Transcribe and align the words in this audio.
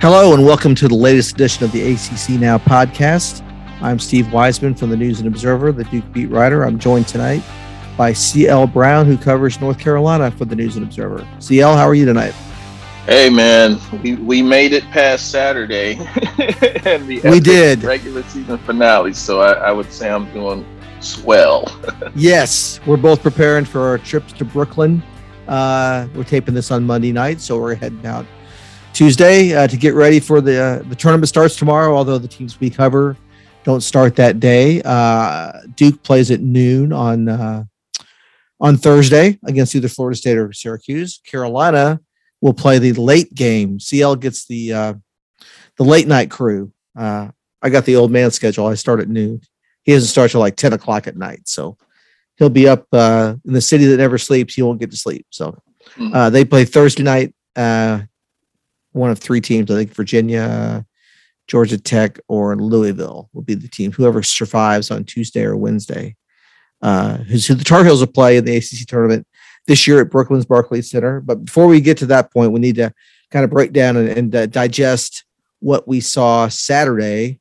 Hello, 0.00 0.32
and 0.32 0.46
welcome 0.46 0.74
to 0.76 0.88
the 0.88 0.94
latest 0.94 1.32
edition 1.32 1.62
of 1.62 1.72
the 1.72 1.92
ACC 1.92 2.40
Now 2.40 2.56
podcast. 2.56 3.42
I'm 3.82 3.98
Steve 3.98 4.32
Wiseman 4.32 4.74
from 4.74 4.88
the 4.88 4.96
News 4.96 5.18
and 5.18 5.28
Observer, 5.28 5.72
the 5.72 5.84
Duke 5.84 6.10
beat 6.10 6.30
writer. 6.30 6.62
I'm 6.62 6.78
joined 6.78 7.06
tonight 7.06 7.42
by 7.98 8.14
CL 8.14 8.68
Brown, 8.68 9.04
who 9.04 9.18
covers 9.18 9.60
North 9.60 9.78
Carolina 9.78 10.30
for 10.30 10.46
the 10.46 10.56
News 10.56 10.76
and 10.76 10.86
Observer. 10.86 11.28
CL, 11.38 11.76
how 11.76 11.86
are 11.86 11.92
you 11.92 12.06
tonight? 12.06 12.32
Hey 13.04 13.28
man, 13.28 13.78
we, 14.02 14.14
we 14.14 14.40
made 14.40 14.72
it 14.72 14.84
past 14.84 15.30
Saturday 15.30 15.96
and 16.86 17.06
the 17.06 17.20
we 17.22 17.38
did 17.38 17.82
regular 17.82 18.22
season 18.22 18.56
finale. 18.56 19.12
So 19.12 19.42
I, 19.42 19.52
I 19.52 19.70
would 19.70 19.92
say 19.92 20.10
I'm 20.10 20.32
doing 20.32 20.64
swell. 21.00 21.66
yes, 22.14 22.80
we're 22.86 22.96
both 22.96 23.22
preparing 23.22 23.66
for 23.66 23.82
our 23.82 23.98
trips 23.98 24.32
to 24.32 24.46
Brooklyn. 24.46 25.02
Uh, 25.46 26.08
we're 26.14 26.24
taping 26.24 26.54
this 26.54 26.70
on 26.70 26.86
Monday 26.86 27.12
night, 27.12 27.38
so 27.38 27.60
we're 27.60 27.74
heading 27.74 28.06
out 28.06 28.24
Tuesday 29.00 29.54
uh, 29.54 29.66
to 29.66 29.78
get 29.78 29.94
ready 29.94 30.20
for 30.20 30.42
the 30.42 30.62
uh, 30.62 30.78
the 30.90 30.94
tournament 30.94 31.26
starts 31.26 31.56
tomorrow. 31.56 31.96
Although 31.96 32.18
the 32.18 32.28
teams 32.28 32.60
we 32.60 32.68
cover 32.68 33.16
don't 33.64 33.80
start 33.80 34.14
that 34.16 34.40
day. 34.40 34.82
Uh, 34.84 35.52
Duke 35.74 36.02
plays 36.02 36.30
at 36.30 36.42
noon 36.42 36.92
on 36.92 37.26
uh, 37.26 37.64
on 38.60 38.76
Thursday 38.76 39.38
against 39.46 39.74
either 39.74 39.88
Florida 39.88 40.18
State 40.18 40.36
or 40.36 40.52
Syracuse. 40.52 41.18
Carolina 41.24 41.98
will 42.42 42.52
play 42.52 42.78
the 42.78 42.92
late 42.92 43.34
game. 43.34 43.80
CL 43.80 44.16
gets 44.16 44.44
the 44.44 44.74
uh, 44.74 44.94
the 45.78 45.84
late 45.84 46.06
night 46.06 46.30
crew. 46.30 46.70
Uh, 46.94 47.28
I 47.62 47.70
got 47.70 47.86
the 47.86 47.96
old 47.96 48.10
man 48.10 48.30
schedule. 48.30 48.66
I 48.66 48.74
start 48.74 49.00
at 49.00 49.08
noon. 49.08 49.40
He 49.82 49.94
doesn't 49.94 50.08
start 50.08 50.30
till 50.30 50.40
like 50.40 50.56
ten 50.56 50.74
o'clock 50.74 51.06
at 51.06 51.16
night, 51.16 51.48
so 51.48 51.78
he'll 52.36 52.50
be 52.50 52.68
up 52.68 52.84
uh, 52.92 53.34
in 53.46 53.54
the 53.54 53.62
city 53.62 53.86
that 53.86 53.96
never 53.96 54.18
sleeps. 54.18 54.52
He 54.52 54.60
won't 54.60 54.78
get 54.78 54.90
to 54.90 54.98
sleep. 54.98 55.24
So 55.30 55.58
hmm. 55.94 56.12
uh, 56.12 56.28
they 56.28 56.44
play 56.44 56.66
Thursday 56.66 57.02
night. 57.02 57.32
One 58.92 59.10
of 59.10 59.18
three 59.18 59.40
teams, 59.40 59.70
I 59.70 59.74
think 59.74 59.94
Virginia, 59.94 60.84
Georgia 61.46 61.78
Tech, 61.78 62.18
or 62.28 62.56
Louisville 62.56 63.28
will 63.32 63.42
be 63.42 63.54
the 63.54 63.68
team. 63.68 63.92
Whoever 63.92 64.22
survives 64.22 64.90
on 64.90 65.04
Tuesday 65.04 65.44
or 65.44 65.56
Wednesday, 65.56 66.16
uh, 66.82 67.18
who's 67.18 67.46
who 67.46 67.54
the 67.54 67.64
Tar 67.64 67.84
Heels 67.84 68.00
will 68.00 68.06
play 68.06 68.36
in 68.36 68.44
the 68.44 68.56
ACC 68.56 68.86
tournament 68.86 69.26
this 69.66 69.86
year 69.86 70.00
at 70.00 70.10
Brooklyn's 70.10 70.46
Barclays 70.46 70.90
Center. 70.90 71.20
But 71.20 71.44
before 71.44 71.66
we 71.66 71.80
get 71.80 71.98
to 71.98 72.06
that 72.06 72.32
point, 72.32 72.52
we 72.52 72.60
need 72.60 72.76
to 72.76 72.92
kind 73.30 73.44
of 73.44 73.50
break 73.50 73.72
down 73.72 73.96
and, 73.96 74.08
and 74.08 74.34
uh, 74.34 74.46
digest 74.46 75.24
what 75.60 75.86
we 75.86 76.00
saw 76.00 76.48
Saturday 76.48 77.40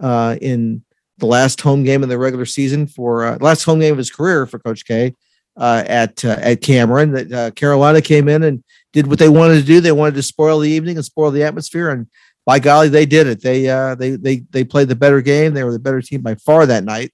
uh, 0.00 0.36
in 0.40 0.84
the 1.18 1.26
last 1.26 1.60
home 1.60 1.84
game 1.84 2.02
of 2.02 2.08
the 2.08 2.18
regular 2.18 2.46
season 2.46 2.86
for 2.86 3.24
uh, 3.24 3.38
last 3.40 3.64
home 3.64 3.80
game 3.80 3.92
of 3.92 3.98
his 3.98 4.10
career 4.10 4.46
for 4.46 4.58
Coach 4.58 4.86
K 4.86 5.14
uh, 5.56 5.82
at 5.86 6.24
uh, 6.24 6.36
at 6.40 6.60
Cameron. 6.60 7.12
That 7.12 7.32
uh, 7.32 7.50
Carolina 7.52 8.00
came 8.00 8.28
in 8.28 8.42
and 8.44 8.64
did 8.92 9.06
what 9.06 9.18
they 9.18 9.28
wanted 9.28 9.60
to 9.60 9.66
do. 9.66 9.80
They 9.80 9.92
wanted 9.92 10.14
to 10.14 10.22
spoil 10.22 10.60
the 10.60 10.70
evening 10.70 10.96
and 10.96 11.04
spoil 11.04 11.30
the 11.30 11.44
atmosphere, 11.44 11.90
and 11.90 12.06
by 12.46 12.58
golly, 12.58 12.88
they 12.88 13.06
did 13.06 13.26
it. 13.26 13.42
They 13.42 13.68
uh, 13.68 13.94
they 13.94 14.10
they 14.12 14.36
they 14.50 14.64
played 14.64 14.88
the 14.88 14.96
better 14.96 15.20
game. 15.20 15.54
They 15.54 15.64
were 15.64 15.72
the 15.72 15.78
better 15.78 16.00
team 16.00 16.22
by 16.22 16.34
far 16.36 16.64
that 16.66 16.84
night, 16.84 17.12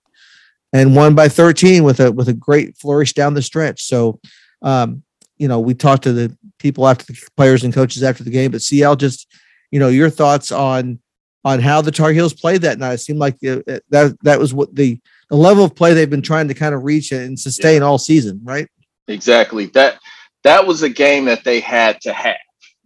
and 0.73 0.95
won 0.95 1.15
by 1.15 1.29
13 1.29 1.83
with 1.83 2.01
a 2.01 2.13
with 2.13 2.29
a 2.29 2.35
great 2.35 2.77
flourish 2.77 3.15
down 3.15 3.35
the 3.35 3.43
stretch. 3.43 3.83
So, 3.83 4.21
um, 4.63 5.03
you 5.39 5.49
know, 5.49 5.61
we 5.61 5.75
talked 5.75 6.05
to 6.05 6.13
the 6.13 6.37
people 6.59 6.87
after 6.87 7.05
the 7.07 7.21
players 7.37 7.65
and 7.65 7.75
coaches 7.75 8.03
after 8.03 8.23
the 8.23 8.31
game, 8.31 8.53
but 8.53 8.63
CL 8.63 8.97
just, 8.97 9.27
you 9.71 9.81
know, 9.81 9.89
your 9.89 10.11
thoughts 10.11 10.53
on 10.53 11.01
on 11.45 11.61
how 11.61 11.81
the 11.81 11.93
Tar 11.93 12.13
Heels 12.13 12.33
played 12.33 12.63
that 12.63 12.79
night. 12.79 12.95
It 12.95 12.99
seemed 12.99 13.19
like 13.19 13.35
uh, 13.45 13.59
that 13.91 14.17
that 14.23 14.39
was 14.39 14.55
what 14.55 14.75
the 14.75 15.01
the 15.31 15.37
level 15.37 15.65
of 15.65 15.75
play 15.75 15.95
they've 15.95 16.09
been 16.09 16.23
trying 16.23 16.49
to 16.49 16.55
kind 16.55 16.75
of 16.75 16.85
reach 16.85 17.13
and 17.13 17.39
sustain 17.39 17.83
yeah. 17.83 17.89
all 17.89 17.99
season, 17.99 18.41
right? 18.45 18.69
Exactly. 19.09 19.67
That 19.67 19.99
that 20.45 20.67
was 20.67 20.83
a 20.83 20.89
game 20.89 21.25
that 21.25 21.45
they 21.45 21.61
had 21.61 22.01
to 22.03 22.13
have. 22.13 22.37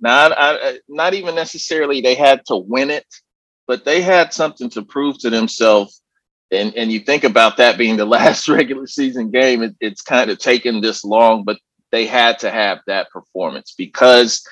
Not 0.00 0.32
I, 0.36 0.78
not 0.88 1.14
even 1.14 1.34
necessarily 1.34 2.00
they 2.00 2.14
had 2.14 2.42
to 2.46 2.56
win 2.56 2.90
it, 2.90 3.06
but 3.66 3.84
they 3.84 4.00
had 4.00 4.32
something 4.32 4.70
to 4.70 4.82
prove 4.82 5.18
to 5.20 5.30
themselves. 5.30 6.00
And 6.50 6.74
and 6.76 6.90
you 6.90 7.00
think 7.00 7.24
about 7.24 7.56
that 7.58 7.76
being 7.76 7.96
the 7.96 8.04
last 8.16 8.48
regular 8.48 8.86
season 8.86 9.30
game, 9.30 9.62
it, 9.62 9.74
it's 9.80 10.02
kind 10.02 10.30
of 10.30 10.38
taken 10.38 10.80
this 10.80 11.04
long, 11.04 11.44
but 11.44 11.58
they 11.90 12.06
had 12.06 12.38
to 12.40 12.50
have 12.50 12.78
that 12.86 13.10
performance 13.10 13.74
because 13.76 14.42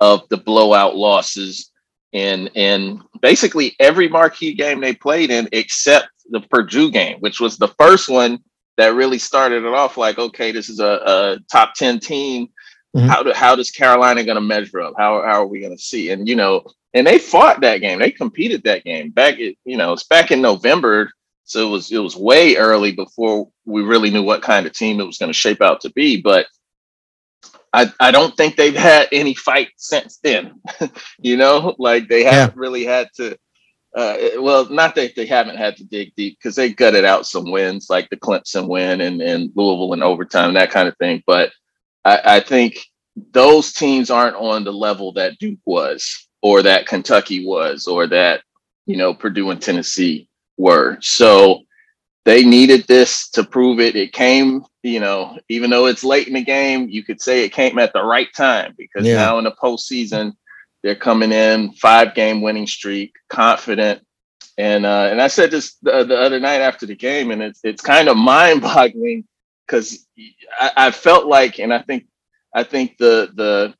of 0.00 0.28
the 0.28 0.36
blowout 0.36 0.96
losses 0.96 1.70
in 2.12 2.48
in 2.48 3.02
basically 3.20 3.76
every 3.78 4.08
marquee 4.08 4.54
game 4.54 4.80
they 4.80 4.94
played 4.94 5.30
in 5.30 5.48
except 5.52 6.08
the 6.30 6.40
Purdue 6.40 6.90
game, 6.90 7.18
which 7.20 7.40
was 7.40 7.56
the 7.56 7.68
first 7.78 8.08
one 8.08 8.40
that 8.76 8.94
really 8.94 9.18
started 9.18 9.64
it 9.64 9.74
off 9.74 9.96
like, 9.96 10.18
okay, 10.18 10.52
this 10.52 10.68
is 10.68 10.80
a, 10.80 11.00
a 11.06 11.38
top 11.50 11.74
10 11.74 12.00
team. 12.00 12.48
Mm-hmm. 12.96 13.08
How 13.08 13.22
do, 13.22 13.32
how 13.32 13.54
does 13.54 13.70
Carolina 13.70 14.24
going 14.24 14.36
to 14.36 14.40
measure 14.40 14.80
up? 14.80 14.94
How, 14.96 15.20
how 15.22 15.42
are 15.42 15.46
we 15.46 15.60
going 15.60 15.76
to 15.76 15.82
see? 15.82 16.10
And, 16.10 16.26
you 16.26 16.34
know, 16.34 16.64
and 16.94 17.06
they 17.06 17.18
fought 17.18 17.60
that 17.60 17.78
game. 17.82 17.98
They 17.98 18.10
competed 18.10 18.62
that 18.64 18.84
game 18.84 19.10
back, 19.10 19.34
at, 19.34 19.54
you 19.64 19.76
know, 19.76 19.92
it's 19.92 20.04
back 20.04 20.30
in 20.30 20.40
November. 20.40 21.10
So 21.44 21.66
it 21.66 21.70
was, 21.70 21.92
it 21.92 21.98
was 21.98 22.16
way 22.16 22.56
early 22.56 22.92
before 22.92 23.48
we 23.66 23.82
really 23.82 24.10
knew 24.10 24.22
what 24.22 24.42
kind 24.42 24.66
of 24.66 24.72
team 24.72 24.98
it 24.98 25.06
was 25.06 25.18
going 25.18 25.30
to 25.30 25.38
shape 25.38 25.60
out 25.60 25.82
to 25.82 25.90
be. 25.90 26.20
But 26.20 26.46
I, 27.72 27.92
I 28.00 28.10
don't 28.10 28.34
think 28.34 28.56
they've 28.56 28.74
had 28.74 29.08
any 29.12 29.34
fight 29.34 29.68
since 29.76 30.18
then. 30.22 30.60
you 31.18 31.36
know, 31.36 31.76
like 31.78 32.08
they 32.08 32.24
haven't 32.24 32.56
yeah. 32.56 32.60
really 32.60 32.84
had 32.84 33.08
to. 33.16 33.36
Uh, 33.94 34.16
well, 34.38 34.68
not 34.70 34.94
that 34.94 35.14
they 35.14 35.26
haven't 35.26 35.56
had 35.56 35.76
to 35.76 35.84
dig 35.84 36.14
deep 36.16 36.38
because 36.38 36.54
they 36.54 36.72
gutted 36.72 37.04
out 37.04 37.26
some 37.26 37.50
wins 37.50 37.88
like 37.88 38.08
the 38.10 38.16
Clemson 38.16 38.68
win 38.68 39.00
and, 39.02 39.22
and 39.22 39.50
Louisville 39.54 39.92
in 39.94 40.02
overtime, 40.02 40.54
that 40.54 40.70
kind 40.70 40.88
of 40.88 40.96
thing. 40.98 41.22
But 41.26 41.50
I, 42.06 42.36
I 42.36 42.40
think 42.40 42.78
those 43.32 43.72
teams 43.72 44.10
aren't 44.10 44.36
on 44.36 44.62
the 44.62 44.72
level 44.72 45.12
that 45.14 45.38
Duke 45.38 45.58
was, 45.64 46.28
or 46.40 46.62
that 46.62 46.86
Kentucky 46.86 47.44
was, 47.44 47.86
or 47.86 48.06
that 48.06 48.42
you 48.86 48.96
know 48.96 49.12
Purdue 49.12 49.50
and 49.50 49.60
Tennessee 49.60 50.28
were. 50.56 50.98
So 51.00 51.62
they 52.24 52.44
needed 52.44 52.86
this 52.86 53.28
to 53.30 53.44
prove 53.44 53.80
it. 53.80 53.96
It 53.96 54.12
came, 54.12 54.64
you 54.82 55.00
know, 55.00 55.38
even 55.48 55.70
though 55.70 55.86
it's 55.86 56.04
late 56.04 56.28
in 56.28 56.34
the 56.34 56.44
game, 56.44 56.88
you 56.88 57.02
could 57.02 57.20
say 57.20 57.44
it 57.44 57.52
came 57.52 57.78
at 57.78 57.92
the 57.92 58.04
right 58.04 58.28
time 58.36 58.74
because 58.78 59.06
yeah. 59.06 59.16
now 59.16 59.38
in 59.38 59.44
the 59.44 59.52
postseason, 59.52 60.34
they're 60.82 60.94
coming 60.94 61.32
in 61.32 61.72
five 61.72 62.14
game 62.14 62.40
winning 62.40 62.66
streak, 62.66 63.14
confident. 63.28 64.02
And 64.58 64.86
uh, 64.86 65.08
and 65.10 65.20
I 65.20 65.26
said 65.26 65.50
this 65.50 65.74
the, 65.82 66.04
the 66.04 66.16
other 66.16 66.38
night 66.38 66.60
after 66.60 66.86
the 66.86 66.94
game, 66.94 67.32
and 67.32 67.42
it's 67.42 67.60
it's 67.64 67.82
kind 67.82 68.08
of 68.08 68.16
mind 68.32 68.62
boggling 68.62 69.24
because 69.66 70.06
I, 70.58 70.72
I 70.76 70.90
felt 70.90 71.26
like, 71.26 71.58
and 71.58 71.72
I 71.72 71.82
think 71.82 72.06
I 72.54 72.62
think 72.62 72.96
the 72.98 73.30
the 73.34 73.74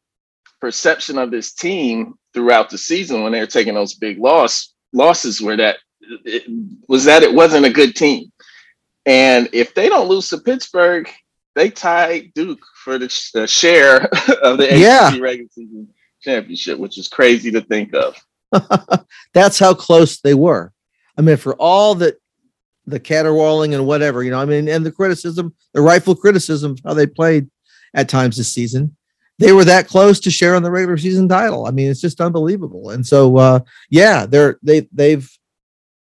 perception 0.60 1.18
of 1.18 1.30
this 1.30 1.52
team 1.52 2.14
throughout 2.32 2.70
the 2.70 2.78
season 2.78 3.22
when 3.22 3.32
they 3.32 3.40
were 3.40 3.46
taking 3.46 3.74
those 3.74 3.94
big 3.94 4.18
loss 4.18 4.74
losses 4.92 5.40
were 5.40 5.56
that 5.56 5.76
it, 6.00 6.44
was 6.88 7.04
that 7.04 7.22
it 7.22 7.32
wasn't 7.32 7.66
a 7.66 7.72
good 7.72 7.94
team. 7.94 8.32
And 9.04 9.48
if 9.52 9.74
they 9.74 9.88
don't 9.88 10.08
lose 10.08 10.28
to 10.30 10.38
Pittsburgh, 10.38 11.08
they 11.54 11.70
tie 11.70 12.30
Duke 12.34 12.64
for 12.84 12.98
the, 12.98 13.30
the 13.34 13.46
share 13.46 14.04
of 14.42 14.58
the 14.58 14.76
yeah. 14.76 15.08
ACC 15.08 15.20
regular 15.20 15.48
season 15.52 15.88
championship, 16.20 16.78
which 16.78 16.98
is 16.98 17.08
crazy 17.08 17.50
to 17.52 17.60
think 17.60 17.94
of. 17.94 18.16
That's 19.34 19.58
how 19.58 19.74
close 19.74 20.20
they 20.20 20.34
were. 20.34 20.72
I 21.16 21.22
mean, 21.22 21.36
for 21.36 21.54
all 21.54 21.94
that 21.96 22.16
the 22.86 23.00
caterwauling 23.00 23.74
and 23.74 23.86
whatever, 23.86 24.22
you 24.22 24.30
know, 24.30 24.40
I 24.40 24.44
mean, 24.44 24.68
and 24.68 24.86
the 24.86 24.92
criticism, 24.92 25.54
the 25.72 25.80
rightful 25.80 26.14
criticism 26.14 26.72
of 26.72 26.80
how 26.84 26.94
they 26.94 27.06
played 27.06 27.48
at 27.94 28.08
times 28.08 28.36
this 28.36 28.52
season, 28.52 28.96
they 29.38 29.52
were 29.52 29.64
that 29.64 29.88
close 29.88 30.20
to 30.20 30.30
sharing 30.30 30.62
the 30.62 30.70
regular 30.70 30.96
season 30.96 31.28
title. 31.28 31.66
I 31.66 31.70
mean, 31.70 31.90
it's 31.90 32.00
just 32.00 32.20
unbelievable. 32.20 32.90
And 32.90 33.06
so, 33.06 33.36
uh, 33.36 33.60
yeah, 33.90 34.26
they're 34.26 34.58
they 34.62 34.88
they've 34.92 35.28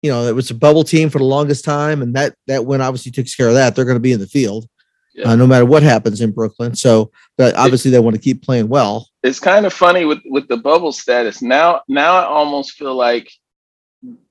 you 0.02 0.10
know, 0.10 0.24
it 0.24 0.34
was 0.34 0.50
a 0.50 0.54
bubble 0.54 0.84
team 0.84 1.10
for 1.10 1.18
the 1.18 1.24
longest 1.24 1.64
time, 1.64 2.02
and 2.02 2.14
that 2.14 2.34
that 2.46 2.64
win 2.64 2.80
obviously 2.80 3.10
takes 3.10 3.34
care 3.34 3.48
of 3.48 3.54
that. 3.54 3.74
They're 3.74 3.84
going 3.84 3.96
to 3.96 4.00
be 4.00 4.12
in 4.12 4.20
the 4.20 4.26
field, 4.28 4.68
yeah. 5.14 5.30
uh, 5.30 5.36
no 5.36 5.46
matter 5.46 5.64
what 5.64 5.82
happens 5.82 6.20
in 6.20 6.30
Brooklyn. 6.30 6.76
So, 6.76 7.10
but 7.36 7.54
obviously 7.56 7.90
they 7.90 7.98
want 7.98 8.14
to 8.14 8.22
keep 8.22 8.42
playing 8.42 8.68
well. 8.68 9.08
It's 9.22 9.40
kind 9.40 9.66
of 9.66 9.72
funny 9.72 10.04
with 10.04 10.20
with 10.26 10.46
the 10.48 10.56
bubble 10.56 10.92
status 10.92 11.42
now. 11.42 11.82
Now 11.88 12.14
I 12.14 12.24
almost 12.24 12.72
feel 12.72 12.94
like 12.94 13.30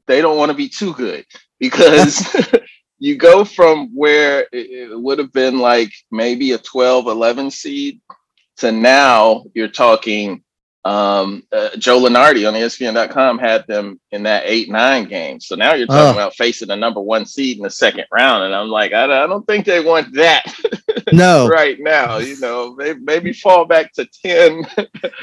they 0.05 0.21
don't 0.21 0.38
want 0.38 0.51
to 0.51 0.57
be 0.57 0.69
too 0.69 0.93
good 0.93 1.25
because 1.59 2.27
you 3.00 3.15
go 3.15 3.44
from 3.44 3.95
where 3.95 4.48
it 4.51 5.00
would 5.00 5.19
have 5.19 5.33
been 5.33 5.59
like 5.59 5.92
maybe 6.12 6.51
a 6.51 6.57
12, 6.57 7.07
11 7.07 7.51
seed 7.51 8.01
to 8.57 8.71
now 8.71 9.44
you're 9.54 9.68
talking 9.68 10.44
um, 10.88 11.44
uh, 11.51 11.75
Joe 11.77 12.00
Lunardi 12.00 12.48
on 12.48 12.54
ESPN.com 12.54 13.39
had 13.39 13.68
them 13.68 14.00
in 14.12 14.24
that 14.24 14.44
eight 14.45 14.69
nine 14.69 15.04
game. 15.06 15.42
So 15.42 15.56
now 15.56 15.74
you're 15.74 15.86
talking 15.86 16.18
oh. 16.18 16.21
about 16.21 16.36
facing 16.36 16.69
the 16.69 16.77
number 16.77 17.01
one 17.01 17.25
seed 17.25 17.57
in 17.57 17.63
the 17.63 17.69
second 17.69 18.06
round, 18.10 18.45
and 18.45 18.56
I'm 18.56 18.69
like, 18.69 18.94
I, 18.94 19.03
I 19.03 19.27
don't 19.27 19.45
think 19.45 19.65
they 19.65 19.81
want 19.81 20.13
that. 20.15 20.44
No, 21.13 21.48
right 21.48 21.80
now, 21.80 22.18
you 22.18 22.38
know, 22.42 22.75
maybe, 22.75 23.00
maybe 23.00 23.31
fall 23.31 23.63
back 23.63 23.94
to 23.94 24.06
ten, 24.07 24.65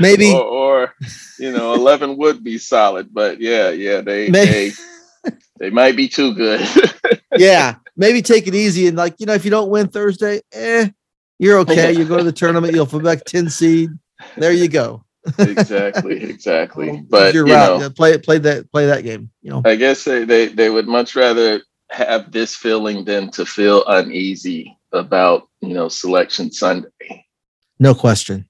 maybe, 0.01 0.33
or, 0.33 0.41
or, 0.43 0.95
you 1.39 1.53
know, 1.53 1.75
eleven 1.75 2.17
would 2.17 2.43
be 2.43 2.57
solid. 2.57 3.13
But 3.13 3.39
yeah, 3.39 3.69
yeah, 3.69 4.01
they 4.01 4.31
maybe. 4.31 4.51
they 4.51 4.71
they 5.59 5.71
might 5.71 5.97
be 5.97 6.09
too 6.09 6.35
good. 6.35 6.67
yeah, 7.37 7.77
maybe 7.97 8.23
take 8.23 8.47
it 8.47 8.55
easy 8.55 8.87
and 8.87 8.97
like 8.97 9.15
you 9.19 9.27
know, 9.27 9.35
if 9.35 9.45
you 9.45 9.51
don't 9.51 9.71
win 9.71 9.89
Thursday, 9.89 10.41
eh, 10.53 10.89
you're 11.39 11.59
okay. 11.59 11.93
You 11.93 12.05
go 12.05 12.19
to 12.19 12.25
the 12.25 12.33
tournament, 12.33 12.75
you'll 12.75 12.87
fall 12.87 13.01
back 13.01 13.25
ten 13.25 13.51
seed. 13.51 13.91
There 14.37 14.53
you 14.53 14.69
go. 14.69 15.05
exactly, 15.39 16.23
exactly. 16.23 17.03
But 17.09 17.35
you're 17.35 17.47
you 17.47 17.55
right. 17.55 17.81
know, 17.81 17.91
play 17.91 18.19
play 18.19 18.39
that 18.39 18.71
play 18.71 18.87
that 18.87 19.05
game. 19.05 19.31
You 19.43 19.51
know, 19.51 19.63
I 19.65 19.77
guess 19.77 20.05
they, 20.05 20.25
they 20.25 20.49
they 20.49 20.71
would 20.71 20.87
much 20.87 21.17
rather 21.17 21.63
have 21.91 22.33
this 22.33 22.55
feeling 22.55 23.05
than 23.05 23.31
to 23.31 23.47
feel 23.47 23.85
uneasy 23.87 24.77
about 24.93 25.49
you 25.61 25.75
know 25.75 25.89
selection 25.89 26.53
Sunday. 26.53 27.27
no 27.79 27.95
question. 27.95 28.49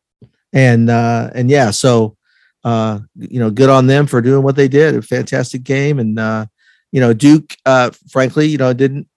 And 0.53 0.89
uh, 0.89 1.31
and 1.35 1.51
yeah, 1.51 1.71
so 1.71 2.17
uh, 2.65 3.01
you 3.17 3.39
know, 3.39 3.51
good 3.51 3.69
on 3.69 3.87
them 3.87 4.07
for 4.07 4.21
doing 4.21 4.43
what 4.43 4.57
they 4.57 4.69
did. 4.69 4.97
A 4.97 5.03
fantastic 5.03 5.63
game, 5.63 5.99
and 5.99 6.19
uh, 6.19 6.47
you 6.95 7.01
know, 7.01 7.13
Duke, 7.13 7.57
uh, 7.67 7.91
frankly, 8.09 8.47
you 8.47 8.57
know, 8.57 8.73
didn't 8.73 9.09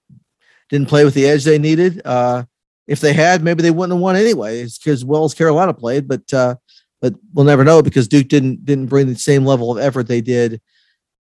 didn't 0.71 0.89
play 0.89 1.06
with 1.06 1.13
the 1.13 1.27
edge 1.27 1.44
they 1.44 1.59
needed. 1.59 2.01
Uh, 2.03 2.45
if 2.88 3.01
they 3.01 3.13
had, 3.13 3.44
maybe 3.44 3.62
they 3.62 3.69
wouldn't 3.69 3.95
have 3.95 4.01
won 4.01 4.15
anyway. 4.15 4.63
Because 4.63 5.06
well 5.06 5.25
as 5.25 5.35
Carolina 5.35 5.75
played, 5.75 6.07
but 6.07 6.33
uh, 6.33 6.56
but 7.01 7.13
we'll 7.35 7.45
never 7.45 7.63
know 7.63 7.83
because 7.83 8.07
Duke 8.07 8.29
didn't 8.29 8.65
didn't 8.65 8.88
bring 8.88 9.06
the 9.06 9.15
same 9.15 9.45
level 9.45 9.71
of 9.71 9.77
effort 9.77 10.07
they 10.07 10.21
did 10.21 10.59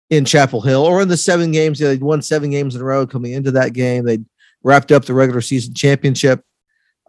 in 0.08 0.24
Chapel 0.24 0.62
Hill 0.62 0.82
or 0.82 1.02
in 1.02 1.08
the 1.08 1.18
seven 1.18 1.52
games. 1.52 1.78
They'd 1.78 2.00
won 2.00 2.22
seven 2.22 2.48
games 2.48 2.74
in 2.74 2.80
a 2.80 2.84
row 2.84 3.06
coming 3.06 3.32
into 3.32 3.50
that 3.50 3.74
game. 3.74 4.06
They 4.06 4.20
wrapped 4.62 4.92
up 4.92 5.04
the 5.04 5.12
regular 5.12 5.42
season 5.42 5.74
championship. 5.74 6.42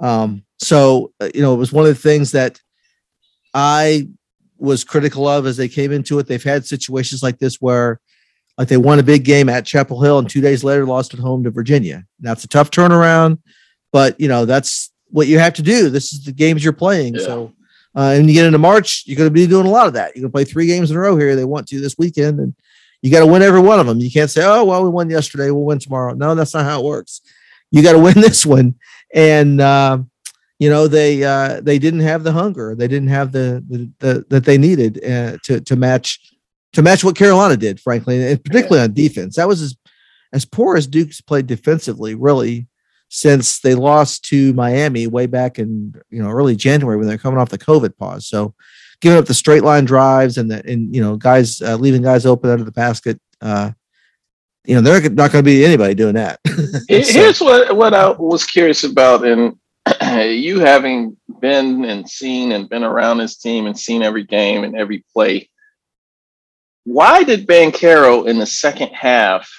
Um, 0.02 0.44
so 0.60 1.14
uh, 1.22 1.30
you 1.34 1.42
know, 1.42 1.54
it 1.54 1.58
was 1.58 1.72
one 1.72 1.86
of 1.86 1.96
the 1.96 2.02
things 2.02 2.34
that 2.34 2.60
I 3.54 4.10
was 4.58 4.84
critical 4.84 5.26
of 5.26 5.46
as 5.46 5.56
they 5.56 5.70
came 5.70 5.94
into 5.94 6.20
it. 6.20 6.28
They've 6.28 6.44
had 6.44 6.66
situations 6.66 7.24
like 7.24 7.40
this 7.40 7.62
where 7.62 8.02
like 8.58 8.68
they 8.68 8.78
won 8.78 9.00
a 9.00 9.04
big 9.04 9.24
game 9.24 9.50
at 9.50 9.66
Chapel 9.66 10.02
Hill 10.02 10.20
and 10.20 10.30
two 10.30 10.42
days 10.42 10.64
later 10.64 10.86
lost 10.86 11.14
at 11.14 11.20
home 11.20 11.44
to 11.44 11.52
Virginia. 11.52 12.06
Now 12.20 12.32
it's 12.32 12.44
a 12.44 12.48
tough 12.48 12.72
turnaround, 12.72 13.40
but 13.92 14.20
you 14.20 14.28
know, 14.28 14.46
that's 14.46 14.92
what 15.10 15.28
you 15.28 15.40
have 15.40 15.54
to 15.56 15.62
do. 15.62 15.90
This 15.90 16.14
is 16.14 16.26
the 16.26 16.32
games 16.32 16.64
you're 16.64 16.74
playing. 16.74 17.16
Yeah. 17.16 17.22
So 17.22 17.54
uh, 17.98 18.12
and 18.12 18.28
you 18.28 18.34
get 18.34 18.46
into 18.46 18.60
March, 18.60 19.04
you're 19.08 19.18
going 19.18 19.30
to 19.30 19.34
be 19.34 19.48
doing 19.48 19.66
a 19.66 19.72
lot 19.72 19.88
of 19.88 19.94
that. 19.94 20.16
You're 20.16 20.22
going 20.22 20.32
to 20.32 20.36
play 20.36 20.44
three 20.44 20.68
games 20.68 20.92
in 20.92 20.98
a 20.98 21.00
row 21.00 21.18
here. 21.18 21.36
They 21.36 21.46
want 21.46 21.68
to 21.70 21.82
this 21.82 21.98
weekend, 21.98 22.40
and 22.40 22.54
you 23.02 23.10
got 23.10 23.22
to 23.22 23.26
win 23.26 23.42
every 23.42 23.60
one 23.60 23.80
of 23.80 23.88
them. 23.88 23.98
You 24.00 24.12
can't 24.12 24.30
say, 24.30 24.44
"Oh, 24.46 24.66
well, 24.66 24.84
we 24.84 24.90
won 24.90 25.10
yesterday, 25.10 25.50
we'll 25.50 25.64
win 25.64 25.80
tomorrow." 25.80 26.14
No, 26.14 26.36
that's 26.36 26.54
not 26.54 26.66
how 26.66 26.80
it 26.80 26.86
works. 26.86 27.22
You 27.72 27.82
got 27.82 27.94
to 27.94 28.00
win 28.00 28.14
this 28.22 28.46
one, 28.46 28.76
and 29.16 29.60
uh, 29.60 29.98
you 30.60 30.70
know 30.70 30.88
they 30.88 31.24
uh, 31.24 31.60
they 31.62 31.80
didn't 31.80 32.02
have 32.02 32.24
the 32.24 32.32
hunger, 32.32 32.76
they 32.76 32.88
didn't 32.88 33.10
have 33.10 33.32
the 33.32 33.64
the, 33.68 33.92
the 33.98 34.26
that 34.30 34.46
they 34.46 34.60
needed 34.60 35.04
uh, 35.04 35.38
to 35.46 35.60
to 35.62 35.76
match 35.76 36.20
to 36.74 36.82
match 36.82 37.04
what 37.04 37.16
Carolina 37.16 37.58
did, 37.58 37.80
frankly, 37.80 38.32
and 38.32 38.44
particularly 38.44 38.84
on 38.84 38.94
defense. 38.94 39.36
That 39.36 39.48
was 39.48 39.62
as 39.62 39.76
as 40.34 40.46
poor 40.46 40.76
as 40.76 40.88
Duke's 40.88 41.22
played 41.22 41.48
defensively, 41.48 42.16
really 42.16 42.68
since 43.10 43.60
they 43.62 43.74
lost 43.74 44.26
to 44.26 44.52
Miami 44.54 45.08
way 45.08 45.26
back 45.28 45.60
in 45.60 45.94
you 46.10 46.22
know 46.22 46.30
early 46.30 46.56
January 46.56 46.98
when 46.98 47.08
they're 47.08 47.18
coming 47.18 47.40
off 47.40 47.50
the 47.50 47.58
COVID 47.58 47.98
pause. 47.98 48.28
So 48.28 48.54
giving 49.02 49.18
up 49.18 49.26
the 49.26 49.34
straight 49.34 49.64
line 49.64 49.86
drives 49.86 50.38
and 50.38 50.52
the 50.52 50.66
and 50.70 50.94
you 50.94 51.02
know 51.02 51.16
guys 51.16 51.62
uh, 51.62 51.76
leaving 51.76 52.02
guys 52.02 52.26
open 52.26 52.50
under 52.50 52.64
the 52.64 52.72
basket. 52.72 53.20
Uh, 53.42 53.72
you 54.66 54.76
know 54.76 54.82
they're 54.82 55.02
not 55.02 55.32
going 55.32 55.44
to 55.44 55.50
be 55.50 55.64
anybody 55.64 55.94
doing 55.96 56.16
that. 56.16 56.40
So- 56.48 56.80
Here's 56.90 57.40
what 57.40 57.76
what 57.78 57.94
I 57.94 58.10
was 58.10 58.44
curious 58.46 58.84
about, 58.84 59.26
and 59.26 59.58
you 60.42 60.60
having 60.60 61.16
been 61.40 61.86
and 61.86 62.10
seen 62.10 62.52
and 62.52 62.68
been 62.68 62.84
around 62.84 63.20
this 63.20 63.38
team 63.38 63.68
and 63.68 63.78
seen 63.78 64.02
every 64.04 64.24
game 64.24 64.64
and 64.64 64.76
every 64.76 65.06
play. 65.14 65.50
Why 66.88 67.24
did 67.24 67.46
Banchero 67.48 68.28
in 68.28 68.40
the 68.40 68.46
second 68.46 68.94
half 68.94 69.50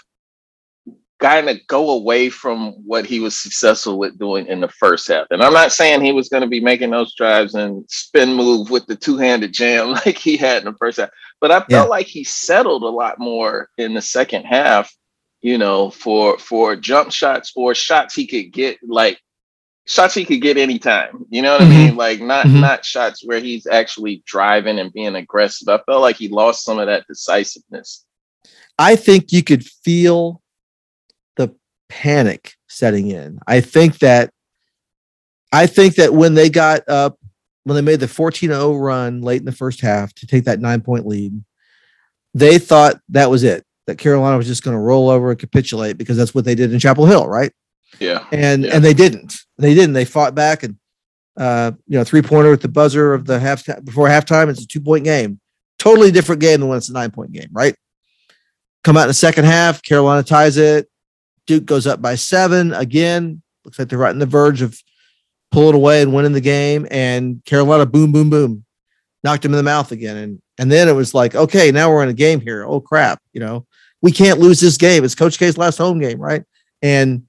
kind 1.20 1.50
of 1.50 1.58
go 1.66 1.90
away 1.90 2.30
from 2.30 2.72
what 2.86 3.04
he 3.04 3.20
was 3.20 3.36
successful 3.36 3.98
with 3.98 4.18
doing 4.18 4.46
in 4.46 4.60
the 4.60 4.68
first 4.68 5.08
half? 5.08 5.26
And 5.30 5.42
I'm 5.42 5.52
not 5.52 5.72
saying 5.72 6.00
he 6.00 6.12
was 6.12 6.30
going 6.30 6.40
to 6.40 6.48
be 6.48 6.60
making 6.60 6.90
those 6.90 7.14
drives 7.14 7.54
and 7.54 7.84
spin 7.90 8.32
move 8.32 8.70
with 8.70 8.86
the 8.86 8.96
two-handed 8.96 9.52
jam 9.52 9.90
like 10.06 10.16
he 10.16 10.38
had 10.38 10.62
in 10.64 10.72
the 10.72 10.78
first 10.78 10.98
half, 10.98 11.10
but 11.38 11.50
I 11.50 11.58
felt 11.58 11.68
Yeah. 11.70 11.82
like 11.82 12.06
he 12.06 12.24
settled 12.24 12.82
a 12.82 12.88
lot 12.88 13.18
more 13.18 13.68
in 13.76 13.92
the 13.92 14.02
second 14.02 14.44
half 14.44 14.90
you 15.40 15.56
know, 15.56 15.88
for 15.90 16.36
for 16.38 16.74
jump 16.74 17.12
shots 17.12 17.52
or 17.54 17.72
shots 17.72 18.12
he 18.14 18.26
could 18.26 18.52
get 18.52 18.76
like 18.82 19.20
shots 19.88 20.14
he 20.14 20.24
could 20.24 20.42
get 20.42 20.56
anytime. 20.58 21.24
You 21.30 21.42
know 21.42 21.52
what 21.52 21.62
Mhm. 21.62 21.66
I 21.66 21.68
mean? 21.86 21.96
Like 21.96 22.20
not 22.20 22.46
Mhm. 22.46 22.60
not 22.60 22.84
shots 22.84 23.24
where 23.24 23.40
he's 23.40 23.66
actually 23.66 24.22
driving 24.26 24.78
and 24.78 24.92
being 24.92 25.16
aggressive. 25.16 25.66
I 25.68 25.80
felt 25.86 26.02
like 26.02 26.16
he 26.16 26.28
lost 26.28 26.64
some 26.64 26.78
of 26.78 26.86
that 26.86 27.06
decisiveness. 27.08 28.04
I 28.78 28.94
think 28.96 29.32
you 29.32 29.42
could 29.42 29.64
feel 29.64 30.42
the 31.36 31.52
panic 31.88 32.52
setting 32.68 33.08
in. 33.10 33.40
I 33.46 33.60
think 33.60 33.98
that 33.98 34.30
I 35.50 35.66
think 35.66 35.94
that 35.94 36.12
when 36.12 36.34
they 36.34 36.50
got 36.50 36.86
up, 36.88 37.18
when 37.64 37.74
they 37.74 37.80
made 37.80 38.00
the 38.00 38.06
14-0 38.06 38.76
run 38.78 39.22
late 39.22 39.40
in 39.40 39.46
the 39.46 39.52
first 39.52 39.80
half 39.80 40.12
to 40.16 40.26
take 40.26 40.44
that 40.44 40.60
nine 40.60 40.82
point 40.82 41.06
lead, 41.06 41.42
they 42.34 42.58
thought 42.58 43.00
that 43.08 43.30
was 43.30 43.42
it. 43.42 43.64
That 43.86 43.96
Carolina 43.96 44.36
was 44.36 44.46
just 44.46 44.62
going 44.62 44.76
to 44.76 44.80
roll 44.80 45.08
over 45.08 45.30
and 45.30 45.38
capitulate 45.40 45.96
because 45.96 46.18
that's 46.18 46.34
what 46.34 46.44
they 46.44 46.54
did 46.54 46.70
in 46.74 46.78
Chapel 46.78 47.06
Hill, 47.06 47.26
right? 47.26 47.50
Yeah. 47.98 48.26
And 48.30 48.64
Yeah. 48.64 48.76
and 48.76 48.84
they 48.84 48.92
didn't. 48.92 49.34
They 49.58 49.74
didn't. 49.74 49.92
They 49.92 50.04
fought 50.04 50.34
back 50.34 50.62
and 50.62 50.76
uh, 51.38 51.72
you 51.86 51.96
know, 51.96 52.04
three 52.04 52.20
pointer 52.20 52.52
at 52.52 52.60
the 52.60 52.68
buzzer 52.68 53.14
of 53.14 53.24
the 53.24 53.38
half 53.38 53.64
before 53.84 54.08
halftime. 54.08 54.48
It's 54.48 54.62
a 54.62 54.66
two 54.66 54.80
point 54.80 55.04
game. 55.04 55.40
Totally 55.78 56.10
different 56.10 56.40
game 56.40 56.60
than 56.60 56.68
when 56.68 56.78
it's 56.78 56.88
a 56.88 56.92
nine 56.92 57.12
point 57.12 57.32
game, 57.32 57.48
right? 57.52 57.76
Come 58.82 58.96
out 58.96 59.02
in 59.02 59.08
the 59.08 59.14
second 59.14 59.44
half, 59.44 59.82
Carolina 59.82 60.22
ties 60.22 60.56
it. 60.56 60.88
Duke 61.46 61.64
goes 61.64 61.86
up 61.86 62.02
by 62.02 62.16
seven 62.16 62.74
again. 62.74 63.40
Looks 63.64 63.78
like 63.78 63.88
they're 63.88 63.98
right 63.98 64.10
on 64.10 64.18
the 64.18 64.26
verge 64.26 64.62
of 64.62 64.78
pulling 65.52 65.76
away 65.76 66.02
and 66.02 66.12
winning 66.12 66.32
the 66.32 66.40
game. 66.40 66.86
And 66.90 67.44
Carolina, 67.44 67.86
boom, 67.86 68.10
boom, 68.10 68.30
boom, 68.30 68.64
knocked 69.22 69.44
him 69.44 69.52
in 69.52 69.58
the 69.58 69.62
mouth 69.62 69.92
again. 69.92 70.16
And 70.16 70.42
and 70.58 70.72
then 70.72 70.88
it 70.88 70.92
was 70.92 71.14
like, 71.14 71.36
okay, 71.36 71.70
now 71.70 71.88
we're 71.90 72.02
in 72.02 72.08
a 72.08 72.14
game 72.14 72.40
here. 72.40 72.64
Oh 72.64 72.80
crap, 72.80 73.20
you 73.32 73.40
know, 73.40 73.64
we 74.02 74.10
can't 74.10 74.40
lose 74.40 74.58
this 74.58 74.76
game. 74.76 75.04
It's 75.04 75.14
Coach 75.14 75.38
K's 75.38 75.56
last 75.56 75.78
home 75.78 76.00
game, 76.00 76.18
right? 76.18 76.42
And 76.82 77.27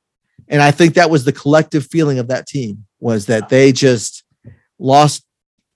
and 0.49 0.61
I 0.61 0.71
think 0.71 0.95
that 0.95 1.09
was 1.09 1.23
the 1.23 1.31
collective 1.31 1.85
feeling 1.85 2.19
of 2.19 2.27
that 2.27 2.47
team 2.47 2.85
was 2.99 3.27
that 3.27 3.49
they 3.49 3.71
just 3.71 4.23
lost 4.79 5.23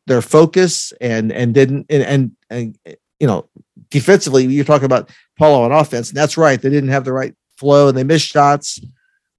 their 0.08 0.22
focus 0.22 0.92
and 1.00 1.32
and 1.32 1.54
didn't 1.54 1.86
and 1.90 2.04
and, 2.04 2.36
and 2.50 2.98
you 3.20 3.28
know 3.28 3.48
defensively 3.90 4.46
you're 4.46 4.66
talking 4.66 4.86
about 4.86 5.10
Paolo 5.38 5.64
on 5.64 5.72
offense 5.72 6.10
and 6.10 6.18
that's 6.18 6.38
right 6.38 6.62
they 6.62 6.70
didn't 6.70 6.90
have 6.90 7.06
the 7.06 7.14
right 7.14 7.34
flow 7.58 7.88
and 7.88 7.98
they 7.98 8.04
missed 8.04 8.28
shots 8.28 8.80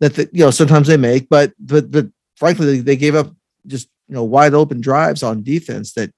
that 0.01 0.15
the, 0.15 0.29
you 0.33 0.45
know 0.45 0.51
sometimes 0.51 0.87
they 0.87 0.97
make 0.97 1.29
but 1.29 1.53
but 1.59 1.91
but 1.91 2.07
frankly 2.37 2.81
they, 2.81 2.97
gave 2.97 3.15
up 3.15 3.31
just 3.67 3.89
you 4.09 4.15
know 4.15 4.25
wide 4.25 4.55
open 4.55 4.81
drives 4.81 5.23
on 5.23 5.43
defense 5.43 5.93
that 5.93 6.11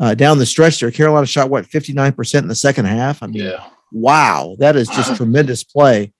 uh, 0.00 0.14
down 0.14 0.38
the 0.38 0.46
stretch 0.46 0.80
there 0.80 0.90
Carolina 0.90 1.26
shot 1.26 1.50
what 1.50 1.66
59% 1.66 2.38
in 2.38 2.48
the 2.48 2.54
second 2.54 2.86
half 2.86 3.22
I 3.22 3.26
mean 3.26 3.44
Yeah. 3.44 3.64
wow, 3.90 4.56
that 4.58 4.76
is 4.76 4.88
just 4.88 5.16
tremendous 5.16 5.64
play. 5.64 6.12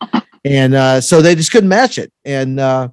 And 0.44 0.74
uh, 0.74 1.00
so 1.00 1.22
they 1.22 1.34
just 1.34 1.52
couldn't 1.52 1.68
match 1.68 1.98
it. 1.98 2.12
And 2.24 2.58
uh, 2.58 2.88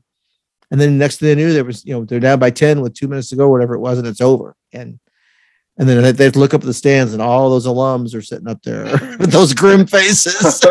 and 0.71 0.79
then 0.79 0.97
next 0.97 1.17
thing 1.17 1.29
they 1.29 1.35
knew, 1.35 1.53
there 1.53 1.63
was 1.63 1.83
you 1.85 1.93
know 1.93 2.05
they're 2.05 2.19
down 2.19 2.39
by 2.39 2.51
ten 2.51 2.81
with 2.81 2.93
two 2.93 3.07
minutes 3.07 3.29
to 3.29 3.35
go, 3.35 3.49
whatever 3.49 3.73
it 3.73 3.79
was, 3.79 3.97
and 3.97 4.07
it's 4.07 4.21
over. 4.21 4.55
And 4.71 4.99
and 5.79 5.87
then 5.87 6.13
they, 6.15 6.29
look 6.31 6.53
up 6.53 6.61
at 6.61 6.67
the 6.67 6.73
stands, 6.73 7.13
and 7.13 7.21
all 7.21 7.49
those 7.49 7.65
alums 7.65 8.13
are 8.13 8.21
sitting 8.21 8.49
up 8.49 8.61
there 8.63 8.83
with 9.19 9.31
those 9.31 9.53
grim 9.53 9.87
faces. 9.87 10.63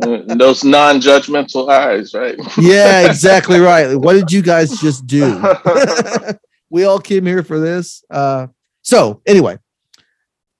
Those 0.00 0.64
non-judgmental 0.64 1.68
eyes, 1.68 2.12
right? 2.12 2.36
yeah, 2.58 3.08
exactly 3.08 3.60
right. 3.60 3.94
What 3.94 4.14
did 4.14 4.32
you 4.32 4.42
guys 4.42 4.80
just 4.80 5.06
do? 5.06 5.40
we 6.70 6.82
all 6.82 6.98
came 6.98 7.24
here 7.24 7.44
for 7.44 7.60
this. 7.60 8.02
Uh, 8.10 8.48
so 8.82 9.22
anyway, 9.26 9.58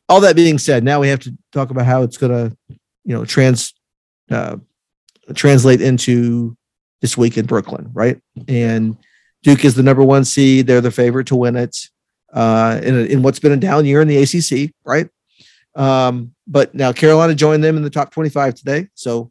all 0.09 0.21
that 0.21 0.37
being 0.37 0.59
said, 0.59 0.85
now 0.85 1.01
we 1.01 1.09
have 1.09 1.19
to 1.21 1.37
talk 1.51 1.71
about 1.71 1.87
how 1.87 2.03
it's 2.03 2.17
going 2.17 2.33
to, 2.33 2.57
you 3.05 3.17
know, 3.17 3.25
trans 3.25 3.75
uh, 4.31 4.59
translate 5.37 5.81
into 5.81 6.57
this 7.01 7.17
week 7.17 7.37
in 7.39 7.47
Brooklyn, 7.47 7.91
right? 7.93 8.21
And 8.49 8.97
Duke 9.43 9.65
is 9.65 9.75
the 9.75 9.83
number 9.83 10.03
one 10.05 10.25
seed; 10.25 10.67
they're 10.67 10.81
the 10.81 10.91
favorite 10.91 11.27
to 11.29 11.37
win 11.37 11.57
it. 11.57 11.77
Uh, 12.33 12.81
in, 12.83 13.07
in 13.09 13.23
what's 13.23 13.39
been 13.41 13.53
a 13.53 13.57
down 13.57 13.85
year 13.85 14.01
in 14.01 14.09
the 14.09 14.17
ACC, 14.23 14.73
right? 14.85 15.09
Um, 15.75 16.35
but 16.47 16.75
now 16.75 16.93
Carolina 16.93 17.35
joined 17.35 17.63
them 17.65 17.77
in 17.77 17.83
the 17.83 17.91
top 17.91 18.11
twenty-five 18.11 18.55
today, 18.55 18.89
so 18.95 19.31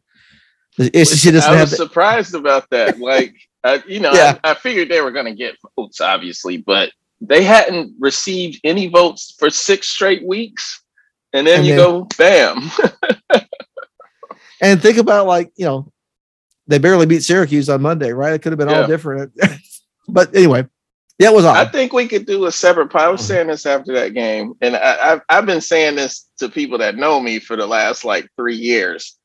the 0.78 0.86
ACC 0.86 1.32
doesn't 1.32 1.42
I 1.42 1.56
have. 1.56 1.70
was 1.70 1.76
surprised 1.76 2.34
about 2.34 2.68
that. 2.70 2.98
Like, 3.00 3.34
I, 3.64 3.82
you 3.86 4.00
know, 4.00 4.12
Yeah. 4.12 4.38
I, 4.44 4.50
I 4.52 4.54
figured 4.54 4.88
they 4.88 5.00
were 5.00 5.10
going 5.12 5.26
to 5.26 5.34
get 5.34 5.56
votes, 5.76 6.00
obviously, 6.00 6.56
but 6.56 6.90
they 7.20 7.44
hadn't 7.44 7.94
received 8.00 8.60
any 8.64 8.88
votes 8.88 9.34
for 9.38 9.50
six 9.50 9.88
straight 9.88 10.26
weeks. 10.26 10.82
And 11.32 11.46
then 11.46 11.58
And 11.58 11.66
you 11.66 11.76
then- 11.76 11.84
go, 11.84 12.08
bam. 12.18 12.70
And 14.60 14.80
think 14.80 14.98
about 14.98 15.26
like, 15.26 15.50
you 15.56 15.64
know, 15.64 15.91
they 16.66 16.78
barely 16.78 17.06
beat 17.06 17.22
Syracuse 17.22 17.68
on 17.68 17.82
Monday, 17.82 18.12
right? 18.12 18.32
It 18.32 18.40
could 18.40 18.52
have 18.52 18.58
been 18.58 18.68
all 18.68 18.86
different. 18.86 19.32
but 20.08 20.34
anyway, 20.34 20.66
yeah, 21.18 21.30
it 21.30 21.34
was 21.34 21.44
I 21.44 21.64
think 21.66 21.92
we 21.92 22.08
could 22.08 22.26
do 22.26 22.46
a 22.46 22.52
separate. 22.52 22.94
I 22.94 23.08
was 23.08 23.22
mm. 23.22 23.26
saying 23.26 23.46
this 23.48 23.66
after 23.66 23.92
that 23.94 24.14
game, 24.14 24.54
and 24.60 24.76
I, 24.76 25.12
I've 25.12 25.20
I've 25.28 25.46
been 25.46 25.60
saying 25.60 25.96
this 25.96 26.28
to 26.38 26.48
people 26.48 26.78
that 26.78 26.96
know 26.96 27.20
me 27.20 27.38
for 27.38 27.56
the 27.56 27.66
last 27.66 28.04
like 28.04 28.28
three 28.36 28.56
years. 28.56 29.16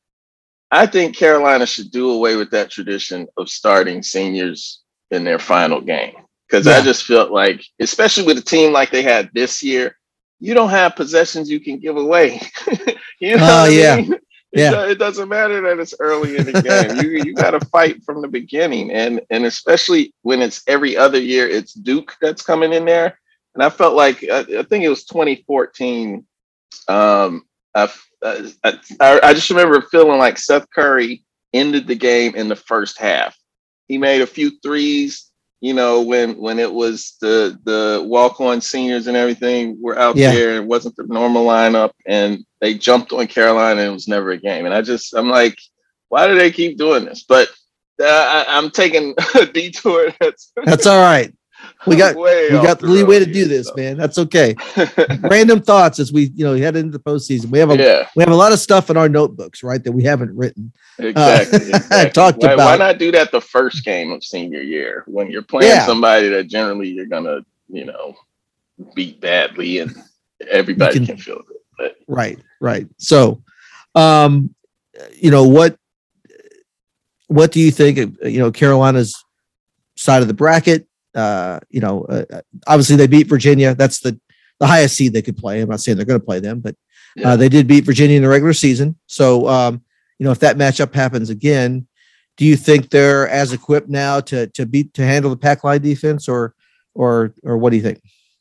I 0.70 0.86
think 0.86 1.16
Carolina 1.16 1.66
should 1.66 1.90
do 1.90 2.10
away 2.10 2.36
with 2.36 2.50
that 2.50 2.70
tradition 2.70 3.26
of 3.36 3.48
starting 3.48 4.02
seniors 4.02 4.82
in 5.10 5.24
their 5.24 5.38
final 5.38 5.80
game 5.80 6.12
because 6.46 6.66
I 6.66 6.82
just 6.82 7.04
felt 7.04 7.30
like, 7.30 7.64
especially 7.80 8.24
with 8.24 8.38
a 8.38 8.42
team 8.42 8.72
like 8.72 8.90
they 8.90 9.02
had 9.02 9.30
this 9.32 9.62
year, 9.62 9.96
you 10.40 10.54
don't 10.54 10.70
have 10.70 10.94
possessions 10.94 11.50
you 11.50 11.60
can 11.60 11.78
give 11.78 11.96
away. 11.96 12.40
you 13.20 13.36
know 13.36 13.64
oh 13.64 13.64
yeah. 13.66 13.96
Mean? 13.96 14.14
Yeah. 14.52 14.70
you 14.70 14.70
can 14.70 14.70
give 14.70 14.70
away. 14.70 14.70
you 14.70 14.70
know 14.70 14.70
yeah. 14.70 14.70
Mean? 14.70 14.72
yeah. 14.72 14.84
It, 14.84 14.90
it, 14.92 14.98
doesn't 14.98 15.28
matter 15.28 15.60
that 15.62 15.78
it's 15.78 15.94
early 16.00 16.36
in 16.36 16.46
the 16.46 16.62
game. 16.62 17.04
you 17.04 17.22
you 17.24 17.34
got 17.34 17.50
to 17.50 17.60
fight 17.72 18.02
from 18.04 18.22
the 18.22 18.28
beginning, 18.28 18.90
and 18.90 19.20
and 19.30 19.44
especially 19.44 20.12
when 20.22 20.42
it's 20.42 20.62
every 20.66 20.96
other 20.96 21.20
year, 21.20 21.48
it's 21.48 21.74
Duke 21.74 22.16
that's 22.20 22.42
coming 22.42 22.72
in 22.72 22.84
there. 22.84 23.18
And 23.54 23.62
I 23.62 23.70
felt 23.70 23.94
like 23.94 24.24
I, 24.24 24.40
I 24.40 24.62
think 24.62 24.84
it 24.84 24.88
was 24.88 25.04
2014. 25.04 26.24
Um, 26.88 27.44
I, 27.74 27.88
I 28.22 28.80
I 29.00 29.34
just 29.34 29.50
remember 29.50 29.80
feeling 29.82 30.18
like 30.18 30.38
Seth 30.38 30.68
Curry 30.70 31.22
ended 31.52 31.86
the 31.86 31.94
game 31.94 32.34
in 32.34 32.48
the 32.48 32.56
first 32.56 32.98
half. 32.98 33.36
He 33.88 33.98
made 33.98 34.20
a 34.20 34.26
few 34.26 34.58
threes 34.60 35.27
you 35.60 35.74
know, 35.74 36.02
when 36.02 36.38
when 36.38 36.58
it 36.58 36.72
was 36.72 37.16
the 37.20 37.58
the 37.64 38.02
walk 38.06 38.40
on 38.40 38.60
seniors 38.60 39.06
and 39.06 39.16
everything 39.16 39.76
were 39.80 39.98
out 39.98 40.16
yeah. 40.16 40.32
there 40.32 40.50
and 40.50 40.64
it 40.64 40.68
wasn't 40.68 40.94
the 40.96 41.04
normal 41.04 41.44
lineup 41.44 41.90
and 42.06 42.44
they 42.60 42.74
jumped 42.74 43.12
on 43.12 43.26
Carolina 43.26 43.80
and 43.80 43.90
it 43.90 43.92
was 43.92 44.08
never 44.08 44.30
a 44.30 44.38
game. 44.38 44.66
And 44.66 44.74
I 44.74 44.82
just 44.82 45.14
I'm 45.14 45.28
like, 45.28 45.58
why 46.08 46.26
do 46.28 46.36
they 46.36 46.52
keep 46.52 46.78
doing 46.78 47.04
this? 47.04 47.24
But 47.28 47.48
uh, 48.00 48.44
I, 48.48 48.58
am 48.58 48.70
taking 48.70 49.14
a 49.34 49.46
detour. 49.46 50.12
That's 50.20 50.52
that's 50.64 50.86
all 50.86 51.00
right. 51.00 51.34
We 51.88 51.96
got 51.96 52.16
we 52.16 52.50
got 52.50 52.80
the 52.80 52.86
leeway 52.86 53.18
to 53.18 53.26
do 53.26 53.46
this, 53.46 53.74
man. 53.74 53.96
That's 53.96 54.18
okay. 54.18 54.54
Random 55.20 55.60
thoughts 55.60 55.98
as 55.98 56.12
we 56.12 56.30
you 56.34 56.44
know 56.44 56.54
head 56.56 56.76
into 56.76 56.92
the 56.92 57.02
postseason. 57.02 57.46
We 57.46 57.58
have 57.58 57.70
a 57.70 57.76
yeah. 57.76 58.08
we 58.16 58.22
have 58.22 58.32
a 58.32 58.36
lot 58.36 58.52
of 58.52 58.58
stuff 58.58 58.90
in 58.90 58.96
our 58.96 59.08
notebooks, 59.08 59.62
right, 59.62 59.82
that 59.84 59.92
we 59.92 60.04
haven't 60.04 60.36
written. 60.36 60.72
Exactly. 60.98 61.58
Uh, 61.68 61.76
exactly. 61.76 62.10
talked 62.10 62.38
why, 62.42 62.52
about. 62.52 62.66
Why 62.66 62.76
not 62.76 62.98
do 62.98 63.12
that 63.12 63.30
the 63.30 63.40
first 63.40 63.84
game 63.84 64.12
of 64.12 64.24
senior 64.24 64.60
year 64.60 65.04
when 65.06 65.30
you're 65.30 65.42
playing 65.42 65.70
yeah. 65.70 65.86
somebody 65.86 66.28
that 66.28 66.48
generally 66.48 66.88
you're 66.88 67.06
gonna 67.06 67.40
you 67.68 67.84
know 67.84 68.14
beat 68.94 69.20
badly 69.20 69.78
and 69.78 69.96
everybody 70.50 70.94
can, 70.94 71.06
can, 71.06 71.16
feel 71.16 71.38
it. 71.38 71.62
But. 71.76 71.96
Right. 72.06 72.38
Right. 72.60 72.86
So, 72.98 73.42
um, 73.94 74.54
you 75.14 75.30
know 75.30 75.46
what 75.46 75.78
what 77.28 77.52
do 77.52 77.60
you 77.60 77.70
think? 77.70 77.98
You 78.22 78.38
know 78.38 78.50
Carolina's 78.50 79.14
side 79.96 80.22
of 80.22 80.28
the 80.28 80.34
bracket 80.34 80.87
uh, 81.14 81.60
you 81.70 81.80
know, 81.80 82.04
uh, 82.04 82.24
uh, 82.32 82.40
obviously 82.66 82.96
they 82.96 83.06
beat 83.06 83.26
Virginia. 83.26 83.74
That's 83.74 84.00
the 84.00 84.18
the 84.60 84.66
highest 84.66 84.96
seed 84.96 85.12
they 85.12 85.22
could 85.22 85.36
play. 85.36 85.60
I'm 85.60 85.68
not 85.68 85.80
saying 85.80 85.96
they're 85.96 86.06
going 86.06 86.20
to 86.20 86.26
play 86.26 86.40
them, 86.40 86.60
but 86.60 86.74
uh, 87.24 87.36
they 87.36 87.48
did 87.48 87.68
beat 87.68 87.84
Virginia 87.84 88.16
in 88.16 88.22
the 88.22 88.28
regular 88.28 88.52
season. 88.52 88.96
So, 89.06 89.46
um, 89.46 89.82
you 90.18 90.24
know, 90.24 90.32
if 90.32 90.40
that 90.40 90.56
matchup 90.56 90.92
happens 90.92 91.30
again, 91.30 91.86
do 92.36 92.44
you 92.44 92.56
think 92.56 92.90
they're 92.90 93.28
as 93.28 93.52
equipped 93.52 93.88
now 93.88 94.20
to 94.20 94.46
to 94.48 94.66
beat 94.66 94.94
to 94.94 95.04
handle 95.04 95.30
the 95.30 95.36
pack 95.36 95.64
line 95.64 95.80
defense, 95.80 96.28
or 96.28 96.54
or 96.94 97.34
or 97.42 97.56
what 97.58 97.70
do 97.70 97.76
you 97.76 97.82
think? 97.82 98.00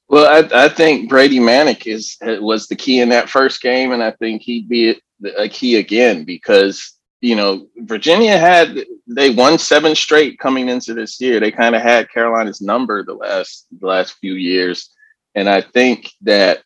Well, 0.09 0.25
I, 0.25 0.65
I 0.65 0.69
think 0.69 1.09
Brady 1.09 1.39
Manek 1.39 1.85
is 1.85 2.17
was 2.21 2.67
the 2.67 2.75
key 2.75 2.99
in 2.99 3.09
that 3.09 3.29
first 3.29 3.61
game, 3.61 3.91
and 3.91 4.03
I 4.03 4.11
think 4.11 4.41
he'd 4.41 4.69
be 4.69 4.99
a 5.35 5.49
key 5.49 5.75
again 5.77 6.23
because 6.23 6.96
you 7.21 7.35
know, 7.35 7.67
Virginia 7.77 8.37
had 8.37 8.77
they 9.07 9.31
won 9.31 9.57
seven 9.57 9.95
straight 9.95 10.37
coming 10.39 10.69
into 10.69 10.93
this 10.93 11.19
year. 11.19 11.39
They 11.39 11.51
kind 11.51 11.75
of 11.75 11.81
had 11.81 12.11
Carolina's 12.11 12.61
number 12.61 13.03
the 13.03 13.13
last 13.13 13.67
the 13.79 13.87
last 13.87 14.17
few 14.19 14.33
years, 14.33 14.91
and 15.33 15.49
I 15.49 15.61
think 15.61 16.11
that 16.21 16.63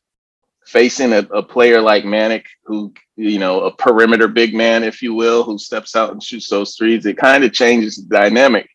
facing 0.66 1.14
a, 1.14 1.20
a 1.20 1.44
player 1.44 1.82
like 1.82 2.04
Manek, 2.04 2.46
who 2.66 2.94
you 3.16 3.40
know, 3.40 3.62
a 3.62 3.76
perimeter 3.76 4.28
big 4.28 4.54
man, 4.54 4.84
if 4.84 5.02
you 5.02 5.14
will, 5.14 5.44
who 5.44 5.58
steps 5.58 5.96
out 5.96 6.12
and 6.12 6.24
shoots 6.24 6.50
those 6.50 6.76
threes, 6.76 7.06
it 7.06 7.18
kind 7.18 7.44
of 7.44 7.54
changes 7.54 7.96
the 7.96 8.18
dynamic 8.18 8.68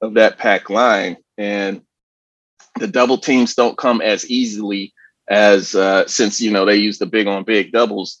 of 0.00 0.14
that 0.14 0.38
pack 0.38 0.68
line, 0.68 1.16
and 1.38 1.80
the 2.78 2.88
double 2.88 3.16
teams 3.16 3.54
don't 3.54 3.78
come 3.78 4.00
as 4.02 4.28
easily 4.28 4.92
as 5.30 5.74
uh, 5.74 6.06
since 6.06 6.42
you 6.42 6.50
know 6.50 6.66
they 6.66 6.76
use 6.76 6.98
the 6.98 7.06
big 7.06 7.26
on 7.26 7.44
big 7.44 7.72
doubles 7.72 8.20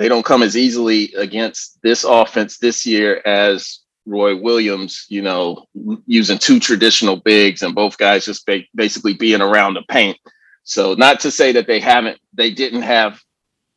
they 0.00 0.08
don't 0.08 0.24
come 0.24 0.42
as 0.42 0.56
easily 0.56 1.12
against 1.18 1.78
this 1.82 2.04
offense 2.04 2.56
this 2.56 2.86
year 2.86 3.20
as 3.26 3.80
Roy 4.06 4.34
Williams, 4.34 5.04
you 5.10 5.20
know, 5.20 5.66
using 6.06 6.38
two 6.38 6.58
traditional 6.58 7.16
bigs 7.16 7.60
and 7.60 7.74
both 7.74 7.98
guys 7.98 8.24
just 8.24 8.46
ba- 8.46 8.64
basically 8.74 9.12
being 9.12 9.42
around 9.42 9.74
the 9.74 9.82
paint. 9.90 10.16
So 10.62 10.94
not 10.94 11.20
to 11.20 11.30
say 11.30 11.52
that 11.52 11.66
they 11.66 11.80
haven't, 11.80 12.18
they 12.32 12.50
didn't 12.50 12.80
have 12.80 13.20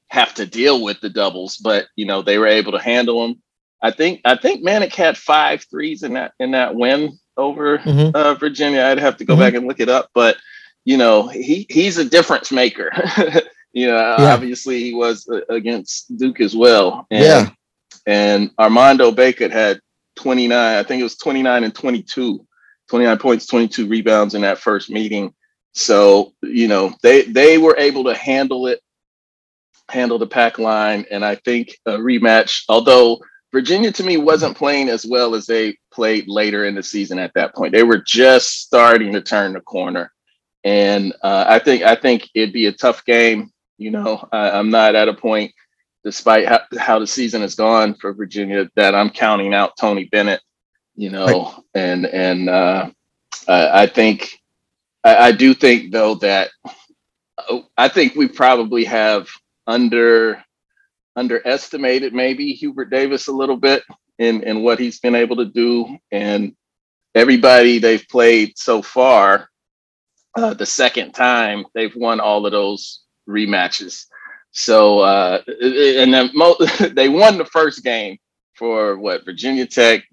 have 0.08 0.34
to 0.36 0.46
deal 0.46 0.82
with 0.82 1.02
the 1.02 1.10
doubles, 1.10 1.58
but 1.58 1.88
you 1.98 2.06
know 2.06 2.22
they 2.22 2.38
were 2.38 2.48
able 2.48 2.72
to 2.72 2.80
handle 2.80 3.28
them. 3.28 3.42
I 3.82 3.92
think 3.92 4.22
I 4.24 4.38
think 4.38 4.66
Manek 4.66 4.96
had 4.96 5.18
five 5.18 5.66
threes 5.70 6.04
in 6.04 6.14
that 6.14 6.36
in 6.40 6.52
that 6.52 6.74
win 6.74 7.20
over 7.36 7.80
mm-hmm. 7.80 8.16
uh, 8.16 8.36
Virginia. 8.36 8.84
I'd 8.84 9.00
have 9.00 9.18
to 9.18 9.26
go 9.26 9.34
mm-hmm. 9.34 9.42
back 9.42 9.54
and 9.56 9.68
look 9.68 9.82
it 9.82 9.90
up, 9.90 10.10
but 10.14 10.38
you 10.86 10.96
know 10.96 11.28
he 11.28 11.66
he's 11.70 11.98
a 11.98 12.06
difference 12.06 12.50
maker. 12.50 12.94
You 13.74 13.88
know, 13.88 13.98
yeah. 14.20 14.34
obviously 14.34 14.80
he 14.84 14.94
was 14.94 15.28
uh, 15.28 15.42
against 15.50 16.16
Duke 16.18 16.40
as 16.40 16.56
well. 16.56 17.08
And, 17.12 17.24
yeah. 17.24 17.50
And 18.06 18.52
Armando 18.60 19.12
Bacot 19.12 19.52
had 19.52 19.80
29, 20.16 20.52
I 20.78 20.84
think 20.84 21.00
it 21.00 21.04
was 21.04 21.18
29 21.18 21.64
and 21.64 21.74
22, 21.74 22.46
29 22.90 23.18
points, 23.18 23.48
22 23.48 23.88
rebounds 23.88 24.36
in 24.36 24.42
that 24.42 24.60
first 24.60 24.90
meeting. 24.90 25.34
So, 25.74 26.34
you 26.44 26.68
know, 26.68 26.94
they 27.02 27.24
they 27.24 27.58
were 27.58 27.76
able 27.80 28.04
to 28.04 28.14
handle 28.14 28.68
it, 28.68 28.80
handle 29.90 30.20
the 30.20 30.28
pack 30.28 30.60
line. 30.60 31.06
And 31.10 31.26
I 31.26 31.36
think 31.36 31.76
a 31.88 31.94
rematch, 31.94 32.66
although 32.70 33.20
Virginia 33.54 33.92
to 33.92 34.04
me 34.04 34.18
wasn't 34.18 34.58
playing 34.58 34.90
as 34.90 35.06
well 35.06 35.36
as 35.36 35.46
they 35.46 35.78
played 35.92 36.28
later 36.28 36.66
in 36.66 36.76
the 36.76 36.84
season 36.84 37.20
at 37.20 37.34
that 37.36 37.56
point. 37.56 37.72
They 37.72 37.84
were 37.84 38.00
just 38.00 38.62
starting 38.62 39.14
to 39.14 39.22
turn 39.22 39.54
the 39.54 39.62
corner. 39.62 40.12
And 40.64 41.14
uh, 41.22 41.46
I 41.48 41.60
think 41.60 41.84
I 41.84 41.96
think 41.96 42.30
it'd 42.34 42.54
be 42.54 42.66
a 42.66 42.72
tough 42.72 43.06
game. 43.06 43.52
You 43.78 43.92
know, 43.92 44.28
I, 44.32 44.60
am 44.60 44.70
not 44.70 44.96
at 44.96 45.10
a 45.10 45.14
point, 45.14 45.52
despite 46.04 46.48
how, 46.48 46.62
how 46.80 47.00
the 47.00 47.08
season 47.08 47.42
has 47.42 47.56
gone 47.56 47.96
for 47.96 48.14
Virginia, 48.14 48.70
that 48.76 48.96
I'm 48.96 49.10
counting 49.10 49.54
out 49.54 49.78
Tony 49.80 50.06
Bennett. 50.06 50.42
You 50.96 51.10
know, 51.10 51.26
right. 51.26 51.64
and 51.74 52.06
and 52.06 52.50
uh, 52.50 52.92
I, 53.48 53.84
I 53.84 53.88
think 53.88 54.40
I, 55.04 55.16
I 55.16 55.32
do 55.32 55.54
think 55.54 55.92
though 55.92 56.16
that 56.16 56.52
oh, 57.50 57.66
I 57.78 57.88
think 57.88 58.16
we 58.16 58.28
probably 58.28 58.86
have 58.86 59.28
under 59.68 60.44
underestimated 61.16 62.14
maybe 62.14 62.54
Hubert 62.54 62.90
Davis 62.90 63.28
a 63.28 63.32
little 63.32 63.58
bit 63.58 63.84
in 64.20 64.44
in 64.44 64.64
what 64.64 64.80
he's 64.80 65.00
been 65.00 65.16
able 65.16 65.38
to 65.38 65.46
do 65.46 65.98
and 66.12 66.56
everybody 67.16 67.80
they've 67.80 68.08
played 68.10 68.58
so 68.58 68.82
far 68.82 69.50
uh, 70.36 70.54
the 70.54 70.66
second 70.66 71.12
time 71.12 71.66
they've 71.76 71.96
won 71.96 72.20
all 72.20 72.46
of 72.46 72.52
those 72.52 73.03
rematches. 73.28 74.06
So 74.52 75.00
uh, 75.00 75.42
and 75.48 76.14
then 76.14 76.30
mo- 76.34 76.58
they 76.92 77.10
won 77.10 77.38
the 77.38 77.46
first 77.46 77.84
game 77.84 78.18
for 78.56 78.98
what 78.98 79.26
Virginia 79.26 79.66
Tech, 79.66 80.04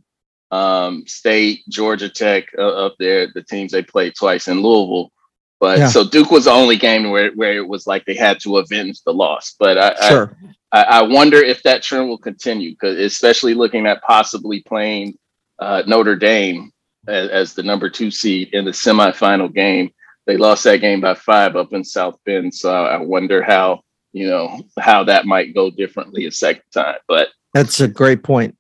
um, 0.51 1.05
State, 1.07 1.63
Georgia 1.69 2.09
Tech 2.09 2.45
uh, 2.59 2.87
up 2.87 2.97
there, 2.99 3.29
the 3.35 3.43
teams 3.43 3.73
they 3.73 3.83
played 3.83 4.15
twice 4.15 4.49
in 4.49 4.63
Louisville. 4.63 5.13
But 5.61 5.79
yeah. 5.79 5.89
so 5.89 6.09
Duke 6.09 6.31
was 6.31 6.47
the 6.47 6.53
only 6.53 6.77
game 6.77 7.11
where, 7.11 7.31
where 7.33 7.53
it 7.53 7.69
was 7.69 7.87
like 7.87 8.07
they 8.07 8.15
had 8.15 8.41
to 8.41 8.57
avenge 8.57 9.03
the 9.03 9.13
loss. 9.13 9.55
But 9.59 9.77
I, 9.77 10.09
sure. 10.09 10.37
I, 10.73 10.83
I 10.83 11.03
wonder 11.03 11.37
if 11.37 11.63
that 11.65 11.83
trend 11.83 12.09
will 12.09 12.19
continue, 12.19 12.71
because 12.71 12.99
especially 12.99 13.53
looking 13.53 13.87
at 13.87 14.03
possibly 14.03 14.63
playing 14.63 15.19
uh, 15.59 15.83
Notre 15.87 16.17
Dame 16.17 16.73
as, 17.07 17.29
as, 17.29 17.55
the 17.55 17.63
number 17.63 17.91
two 17.91 18.11
seed 18.11 18.55
in 18.55 18.65
the 18.65 18.71
semifinal 18.71 19.53
game 19.53 19.93
they 20.31 20.37
lost 20.37 20.63
that 20.63 20.81
game 20.81 21.01
by 21.01 21.15
five 21.15 21.57
up 21.57 21.73
in 21.73 21.83
South 21.83 22.17
Bend. 22.25 22.55
So 22.55 22.73
I 22.73 22.99
wonder 22.99 23.43
how 23.43 23.81
you 24.13 24.29
know 24.29 24.63
how 24.79 25.03
that 25.05 25.27
might 25.27 25.55
go 25.55 25.71
differently 25.71 26.27
a 26.27 26.31
second 26.31 26.63
time. 26.73 26.99
But 27.09 27.29
that's 27.53 27.81
a 27.81 27.89
great 27.89 28.23
point. 28.23 28.57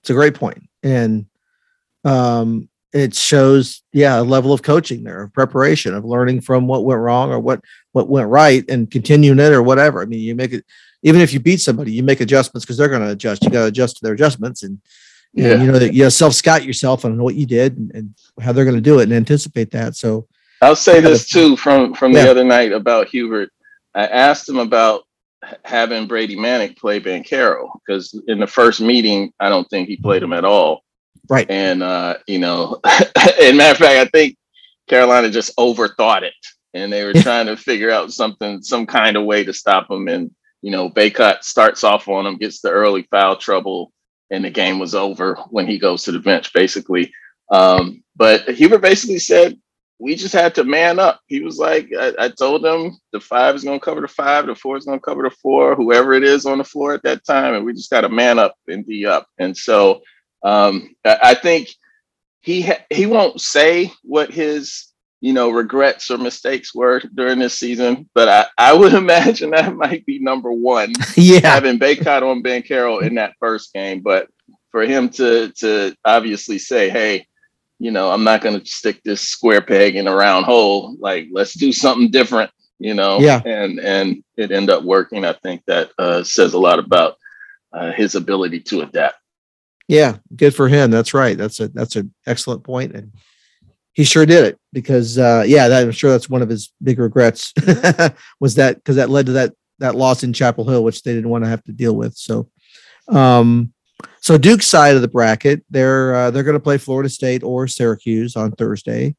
It's 0.00 0.08
a 0.08 0.14
great 0.14 0.34
point, 0.34 0.62
and 0.82 1.26
um, 2.04 2.70
it 2.94 3.14
shows 3.14 3.82
yeah 3.92 4.20
a 4.20 4.22
level 4.22 4.54
of 4.54 4.62
coaching 4.62 5.04
there, 5.04 5.24
of 5.24 5.34
preparation, 5.34 5.94
of 5.94 6.06
learning 6.06 6.40
from 6.40 6.66
what 6.66 6.86
went 6.86 7.00
wrong 7.00 7.30
or 7.30 7.40
what 7.40 7.60
what 7.92 8.08
went 8.08 8.30
right, 8.30 8.64
and 8.70 8.90
continuing 8.90 9.38
it 9.38 9.52
or 9.52 9.62
whatever. 9.62 10.00
I 10.00 10.06
mean, 10.06 10.20
you 10.20 10.34
make 10.34 10.54
it 10.54 10.64
even 11.02 11.20
if 11.20 11.34
you 11.34 11.40
beat 11.40 11.60
somebody, 11.60 11.92
you 11.92 12.02
make 12.02 12.20
adjustments 12.20 12.64
because 12.64 12.78
they're 12.78 12.88
going 12.88 13.02
to 13.02 13.10
adjust. 13.10 13.44
You 13.44 13.50
got 13.50 13.60
to 13.60 13.66
adjust 13.66 13.98
to 13.98 14.04
their 14.04 14.14
adjustments 14.14 14.62
and. 14.62 14.80
Yeah. 15.32 15.60
you 15.60 15.70
know 15.70 15.78
that 15.78 15.92
you 15.92 16.08
self 16.08 16.32
scout 16.32 16.64
yourself 16.64 17.04
on 17.04 17.22
what 17.22 17.34
you 17.34 17.44
did 17.44 17.76
and, 17.76 17.90
and 17.94 18.14
how 18.40 18.52
they're 18.52 18.64
going 18.64 18.76
to 18.76 18.80
do 18.80 19.00
it 19.00 19.02
and 19.02 19.12
anticipate 19.12 19.70
that. 19.72 19.94
So 19.94 20.28
I'll 20.66 20.74
say 20.74 21.00
this 21.00 21.28
too 21.28 21.56
from 21.56 21.94
from 21.94 22.12
the 22.12 22.28
other 22.28 22.42
night 22.42 22.72
about 22.72 23.06
Hubert. 23.06 23.50
I 23.94 24.06
asked 24.06 24.48
him 24.48 24.58
about 24.58 25.04
having 25.64 26.08
Brady 26.08 26.34
Manek 26.34 26.76
play 26.76 26.98
Banchero 26.98 27.68
because 27.86 28.20
in 28.26 28.40
the 28.40 28.48
first 28.48 28.80
meeting, 28.80 29.32
I 29.38 29.48
don't 29.48 29.70
think 29.70 29.86
he 29.86 29.96
played 29.96 30.24
him 30.24 30.32
at 30.32 30.44
all. 30.44 30.82
Right. 31.28 31.48
And 31.48 31.84
uh, 31.84 32.16
you 32.26 32.40
know, 32.40 32.80
and 32.84 33.56
matter 33.56 33.70
of 33.70 33.78
fact, 33.78 33.96
I 33.96 34.06
think 34.06 34.36
Carolina 34.88 35.30
just 35.30 35.56
overthought 35.56 36.22
it, 36.22 36.34
and 36.74 36.92
they 36.92 37.04
were 37.04 37.12
trying 37.12 37.46
to 37.46 37.56
figure 37.56 37.92
out 37.92 38.12
something, 38.12 38.60
some 38.60 38.86
kind 38.86 39.16
of 39.16 39.24
way 39.24 39.44
to 39.44 39.52
stop 39.52 39.88
him. 39.88 40.08
And 40.08 40.32
you 40.62 40.72
know, 40.72 40.90
Bacot 40.90 41.44
starts 41.44 41.84
off 41.84 42.08
on 42.08 42.26
him, 42.26 42.38
gets 42.38 42.60
the 42.60 42.72
early 42.72 43.06
foul 43.12 43.36
trouble, 43.36 43.92
and 44.32 44.44
the 44.44 44.50
game 44.50 44.80
was 44.80 44.96
over 44.96 45.36
when 45.50 45.68
he 45.68 45.78
goes 45.78 46.02
to 46.02 46.12
the 46.12 46.18
bench, 46.18 46.52
basically. 46.52 47.12
Um, 47.52 48.02
but 48.16 48.48
Hubert 48.48 48.80
basically 48.80 49.20
said 49.20 49.56
we 49.98 50.14
just 50.14 50.34
had 50.34 50.54
to 50.54 50.64
man 50.64 50.98
up. 50.98 51.20
He 51.26 51.40
was 51.40 51.58
like, 51.58 51.88
I, 51.98 52.12
I 52.18 52.28
told 52.28 52.62
them 52.62 52.98
the 53.12 53.20
five 53.20 53.54
is 53.54 53.64
going 53.64 53.78
to 53.80 53.84
cover 53.84 54.02
the 54.02 54.08
five, 54.08 54.46
the 54.46 54.54
four 54.54 54.76
is 54.76 54.84
going 54.84 54.98
to 54.98 55.04
cover 55.04 55.22
the 55.22 55.30
four, 55.30 55.74
whoever 55.74 56.12
it 56.12 56.22
is 56.22 56.44
on 56.44 56.58
the 56.58 56.64
floor 56.64 56.92
at 56.94 57.02
that 57.04 57.24
time, 57.24 57.54
and 57.54 57.64
we 57.64 57.72
just 57.72 57.90
got 57.90 58.02
to 58.02 58.08
man 58.08 58.38
up 58.38 58.56
and 58.68 58.86
be 58.86 59.06
up. 59.06 59.26
And 59.38 59.56
so 59.56 60.02
um, 60.42 60.94
I, 61.04 61.18
I 61.22 61.34
think 61.34 61.68
he 62.40 62.62
ha- 62.62 62.84
he 62.90 63.06
won't 63.06 63.40
say 63.40 63.92
what 64.02 64.30
his 64.30 64.92
you 65.20 65.32
know 65.32 65.48
regrets 65.50 66.10
or 66.10 66.18
mistakes 66.18 66.74
were 66.74 67.00
during 67.14 67.38
this 67.38 67.58
season, 67.58 68.08
but 68.14 68.28
I, 68.28 68.46
I 68.58 68.72
would 68.74 68.92
imagine 68.94 69.50
that 69.50 69.74
might 69.74 70.04
be 70.04 70.18
number 70.18 70.52
one. 70.52 70.92
yeah, 71.16 71.40
having 71.40 71.78
Bacot 71.78 72.22
on 72.22 72.42
Banchero 72.42 73.02
in 73.02 73.14
that 73.14 73.34
first 73.40 73.72
game, 73.72 74.00
but 74.00 74.28
for 74.70 74.82
him 74.82 75.08
to 75.08 75.52
to 75.60 75.96
obviously 76.04 76.58
say, 76.58 76.90
hey 76.90 77.26
you 77.78 77.90
know, 77.90 78.10
I'm 78.10 78.24
not 78.24 78.40
going 78.40 78.58
to 78.58 78.66
stick 78.66 79.02
this 79.04 79.20
square 79.20 79.60
peg 79.60 79.96
in 79.96 80.06
a 80.06 80.14
round 80.14 80.46
hole. 80.46 80.96
Like, 80.98 81.28
let's 81.30 81.54
do 81.54 81.72
something 81.72 82.10
different, 82.10 82.50
you 82.78 82.94
know? 82.94 83.18
Yeah. 83.20 83.42
And, 83.44 83.78
and 83.80 84.24
it 84.36 84.50
ended 84.50 84.70
up 84.70 84.84
working. 84.84 85.24
I 85.24 85.34
think 85.34 85.62
that 85.66 85.90
uh, 85.98 86.22
says 86.22 86.54
a 86.54 86.58
lot 86.58 86.78
about 86.78 87.16
uh, 87.72 87.92
his 87.92 88.14
ability 88.14 88.60
to 88.60 88.82
adapt. 88.82 89.16
Yeah. 89.88 90.16
Good 90.34 90.54
for 90.54 90.68
him. 90.68 90.90
That's 90.90 91.14
right. 91.14 91.36
That's 91.36 91.60
a, 91.60 91.68
that's 91.68 91.96
an 91.96 92.12
excellent 92.26 92.64
point. 92.64 92.94
And 92.94 93.12
he 93.92 94.04
sure 94.04 94.26
did 94.26 94.44
it 94.44 94.58
because, 94.72 95.18
uh, 95.18 95.44
yeah, 95.46 95.68
that, 95.68 95.84
I'm 95.84 95.92
sure 95.92 96.10
that's 96.10 96.30
one 96.30 96.42
of 96.42 96.48
his 96.48 96.72
big 96.82 96.98
regrets 96.98 97.52
was 98.40 98.54
that 98.56 98.76
because 98.76 98.96
that 98.96 99.10
led 99.10 99.26
to 99.26 99.32
that, 99.32 99.54
that 99.78 99.94
loss 99.94 100.22
in 100.22 100.32
Chapel 100.32 100.66
Hill, 100.66 100.82
which 100.82 101.02
they 101.02 101.12
didn't 101.12 101.30
want 101.30 101.44
to 101.44 101.50
have 101.50 101.62
to 101.64 101.72
deal 101.72 101.94
with. 101.94 102.16
So, 102.16 102.48
um, 103.08 103.72
so 104.20 104.36
Duke's 104.36 104.66
side 104.66 104.96
of 104.96 105.02
the 105.02 105.08
bracket, 105.08 105.64
they're 105.70 106.14
uh, 106.14 106.30
they're 106.30 106.42
going 106.42 106.54
to 106.54 106.60
play 106.60 106.78
Florida 106.78 107.08
State 107.08 107.42
or 107.42 107.66
Syracuse 107.68 108.36
on 108.36 108.52
Thursday. 108.52 109.14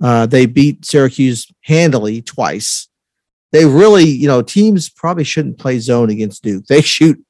Uh, 0.00 0.26
they 0.26 0.46
beat 0.46 0.84
Syracuse 0.84 1.50
handily 1.62 2.22
twice. 2.22 2.88
They 3.52 3.64
really, 3.64 4.04
you 4.04 4.28
know, 4.28 4.42
teams 4.42 4.88
probably 4.88 5.24
shouldn't 5.24 5.58
play 5.58 5.78
zone 5.78 6.10
against 6.10 6.42
Duke. 6.42 6.66
They 6.66 6.82
shoot, 6.82 7.24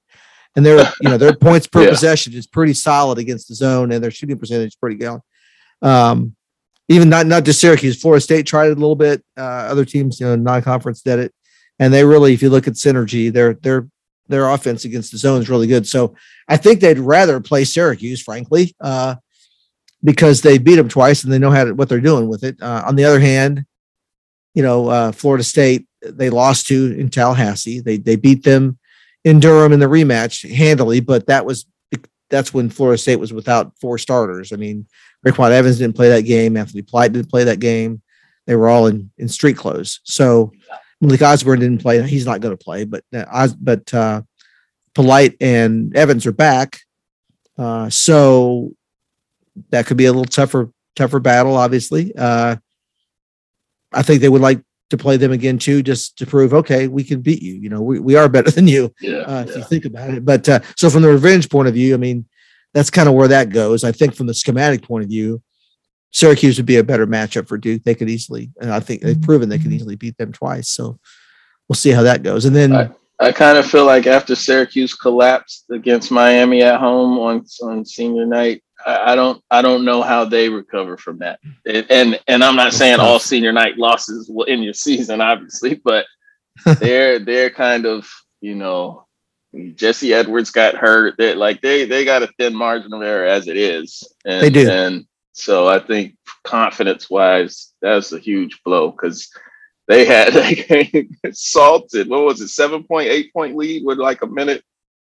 and 0.56 0.64
their 0.64 0.78
you 1.00 1.08
know 1.10 1.18
their 1.18 1.34
points 1.36 1.66
per 1.66 1.84
yeah. 1.84 1.90
possession 1.90 2.32
is 2.34 2.46
pretty 2.46 2.74
solid 2.74 3.18
against 3.18 3.48
the 3.48 3.54
zone, 3.54 3.92
and 3.92 4.02
their 4.02 4.10
shooting 4.10 4.38
percentage 4.38 4.68
is 4.68 4.76
pretty 4.76 4.96
good. 4.96 5.20
Um, 5.82 6.34
even 6.88 7.08
not 7.08 7.26
not 7.26 7.44
just 7.44 7.60
Syracuse, 7.60 8.00
Florida 8.00 8.20
State 8.20 8.46
tried 8.46 8.68
it 8.68 8.78
a 8.78 8.80
little 8.80 8.96
bit. 8.96 9.22
Uh, 9.36 9.42
other 9.42 9.84
teams, 9.84 10.18
you 10.18 10.26
know, 10.26 10.34
non-conference 10.34 11.02
did 11.02 11.18
it, 11.18 11.34
and 11.78 11.92
they 11.92 12.04
really, 12.04 12.32
if 12.32 12.42
you 12.42 12.50
look 12.50 12.66
at 12.66 12.74
synergy, 12.74 13.32
they're 13.32 13.54
they're 13.54 13.86
their 14.28 14.48
offense 14.48 14.84
against 14.84 15.12
the 15.12 15.18
zone 15.18 15.40
is 15.40 15.50
really 15.50 15.66
good. 15.66 15.86
So 15.86 16.14
I 16.48 16.56
think 16.56 16.80
they'd 16.80 16.98
rather 16.98 17.40
play 17.40 17.64
Syracuse, 17.64 18.22
frankly, 18.22 18.74
uh, 18.80 19.16
because 20.04 20.42
they 20.42 20.58
beat 20.58 20.76
them 20.76 20.88
twice 20.88 21.24
and 21.24 21.32
they 21.32 21.38
know 21.38 21.50
how 21.50 21.64
to, 21.64 21.74
what 21.74 21.88
they're 21.88 22.00
doing 22.00 22.28
with 22.28 22.44
it. 22.44 22.60
Uh, 22.62 22.82
on 22.86 22.96
the 22.96 23.04
other 23.04 23.20
hand, 23.20 23.64
you 24.54 24.62
know, 24.62 24.88
uh, 24.88 25.12
Florida 25.12 25.44
State 25.44 25.86
they 26.02 26.30
lost 26.30 26.66
to 26.68 26.96
in 26.98 27.08
Tallahassee. 27.08 27.80
They 27.80 27.96
they 27.96 28.16
beat 28.16 28.44
them 28.44 28.78
in 29.24 29.40
Durham 29.40 29.72
in 29.72 29.80
the 29.80 29.86
rematch 29.86 30.48
handily, 30.48 31.00
but 31.00 31.26
that 31.26 31.44
was 31.44 31.66
that's 32.30 32.52
when 32.52 32.70
Florida 32.70 32.98
State 32.98 33.16
was 33.16 33.32
without 33.32 33.72
four 33.80 33.98
starters. 33.98 34.52
I 34.52 34.56
mean, 34.56 34.86
RayQuan 35.26 35.50
Evans 35.50 35.78
didn't 35.78 35.96
play 35.96 36.10
that 36.10 36.22
game. 36.22 36.56
Anthony 36.56 36.82
Polite 36.82 37.12
didn't 37.12 37.30
play 37.30 37.44
that 37.44 37.58
game. 37.58 38.02
They 38.46 38.54
were 38.56 38.68
all 38.68 38.86
in 38.86 39.10
in 39.18 39.28
street 39.28 39.56
clothes. 39.56 40.00
So 40.04 40.52
Malik 41.00 41.22
Osborne 41.22 41.60
didn't 41.60 41.82
play. 41.82 42.02
He's 42.02 42.26
not 42.26 42.40
going 42.40 42.56
to 42.56 42.62
play, 42.62 42.84
but 42.84 43.04
uh, 43.14 43.48
but 43.60 43.92
uh, 43.94 44.22
Polite 44.94 45.36
and 45.40 45.94
Evans 45.96 46.26
are 46.26 46.32
back, 46.32 46.80
uh, 47.56 47.88
so 47.88 48.72
that 49.70 49.86
could 49.86 49.96
be 49.96 50.06
a 50.06 50.12
little 50.12 50.24
tougher 50.24 50.70
tougher 50.96 51.20
battle. 51.20 51.56
Obviously, 51.56 52.12
uh, 52.16 52.56
I 53.92 54.02
think 54.02 54.20
they 54.20 54.28
would 54.28 54.42
like 54.42 54.60
to 54.90 54.96
play 54.96 55.16
them 55.16 55.32
again 55.32 55.58
too, 55.58 55.82
just 55.82 56.18
to 56.18 56.26
prove 56.26 56.52
okay, 56.52 56.88
we 56.88 57.04
can 57.04 57.20
beat 57.20 57.42
you. 57.42 57.54
You 57.54 57.68
know, 57.68 57.80
we, 57.80 58.00
we 58.00 58.16
are 58.16 58.28
better 58.28 58.50
than 58.58 58.66
you. 58.66 58.92
Yeah, 59.00 59.18
uh, 59.18 59.44
if 59.48 59.56
you 59.56 59.64
think 59.64 59.84
about 59.84 60.10
it. 60.10 60.24
But 60.24 60.48
uh, 60.48 60.60
so 60.76 60.90
from 60.90 61.02
the 61.02 61.08
revenge 61.08 61.48
point 61.48 61.68
of 61.68 61.74
view, 61.74 61.94
I 61.94 61.98
mean, 61.98 62.26
that's 62.74 62.90
kind 62.90 63.08
of 63.08 63.14
where 63.14 63.28
that 63.28 63.50
goes. 63.50 63.84
I 63.84 63.92
think 63.92 64.14
from 64.14 64.26
the 64.26 64.34
schematic 64.34 64.82
point 64.82 65.04
of 65.04 65.10
view, 65.10 65.42
Syracuse 66.10 66.56
would 66.56 66.66
be 66.66 66.76
a 66.76 66.84
better 66.84 67.06
matchup 67.06 67.48
for 67.48 67.58
Duke. 67.58 67.84
They 67.84 67.94
could 67.94 68.08
easily, 68.08 68.50
and 68.60 68.72
I 68.72 68.80
think 68.80 69.02
they've 69.02 69.20
proven 69.20 69.48
they 69.48 69.58
can 69.58 69.66
mm-hmm. 69.66 69.74
easily 69.74 69.96
beat 69.96 70.16
them 70.16 70.32
twice. 70.32 70.68
So 70.68 70.98
we'll 71.68 71.76
see 71.76 71.90
how 71.90 72.02
that 72.02 72.22
goes. 72.22 72.44
And 72.44 72.56
then 72.56 72.74
I, 72.74 72.90
I 73.18 73.32
kind 73.32 73.58
of 73.58 73.66
feel 73.66 73.84
like 73.84 74.06
after 74.06 74.34
Syracuse 74.34 74.94
collapsed 74.94 75.66
against 75.70 76.10
Miami 76.10 76.62
at 76.62 76.80
home 76.80 77.18
on 77.18 77.44
on 77.62 77.84
senior 77.84 78.24
night, 78.24 78.62
I, 78.84 79.12
I 79.12 79.14
don't 79.14 79.42
I 79.50 79.60
don't 79.60 79.84
know 79.84 80.02
how 80.02 80.24
they 80.24 80.48
recover 80.48 80.96
from 80.96 81.18
that. 81.18 81.40
It, 81.64 81.86
and 81.90 82.18
and 82.26 82.42
I'm 82.42 82.56
not 82.56 82.72
saying 82.72 83.00
all 83.00 83.18
senior 83.18 83.52
night 83.52 83.76
losses 83.76 84.28
will 84.28 84.46
end 84.48 84.64
your 84.64 84.74
season, 84.74 85.20
obviously, 85.20 85.80
but 85.84 86.06
they're 86.80 87.18
they're 87.18 87.50
kind 87.50 87.86
of 87.86 88.08
you 88.40 88.54
know 88.54 89.06
Jesse 89.74 90.14
Edwards 90.14 90.50
got 90.50 90.76
hurt. 90.76 91.16
That 91.18 91.36
like 91.36 91.60
they 91.60 91.84
they 91.84 92.04
got 92.04 92.22
a 92.22 92.30
thin 92.38 92.54
margin 92.54 92.92
of 92.92 93.02
error 93.02 93.26
as 93.26 93.48
it 93.48 93.56
is. 93.56 94.02
And, 94.24 94.42
they 94.42 94.50
do. 94.50 94.70
And 94.70 95.06
so 95.38 95.68
I 95.68 95.78
think 95.78 96.16
confidence 96.44 97.08
wise, 97.08 97.72
that's 97.80 98.12
a 98.12 98.18
huge 98.18 98.60
blow 98.64 98.90
because 98.90 99.30
they 99.86 100.04
had 100.04 100.34
like 100.70 101.08
salted. 101.32 102.08
What 102.08 102.24
was 102.24 102.40
it? 102.40 102.48
Seven 102.48 102.84
point, 102.84 103.08
eight 103.08 103.32
point 103.32 103.56
lead 103.56 103.84
with 103.84 103.98
like 103.98 104.22
a 104.22 104.26
minute, 104.26 104.62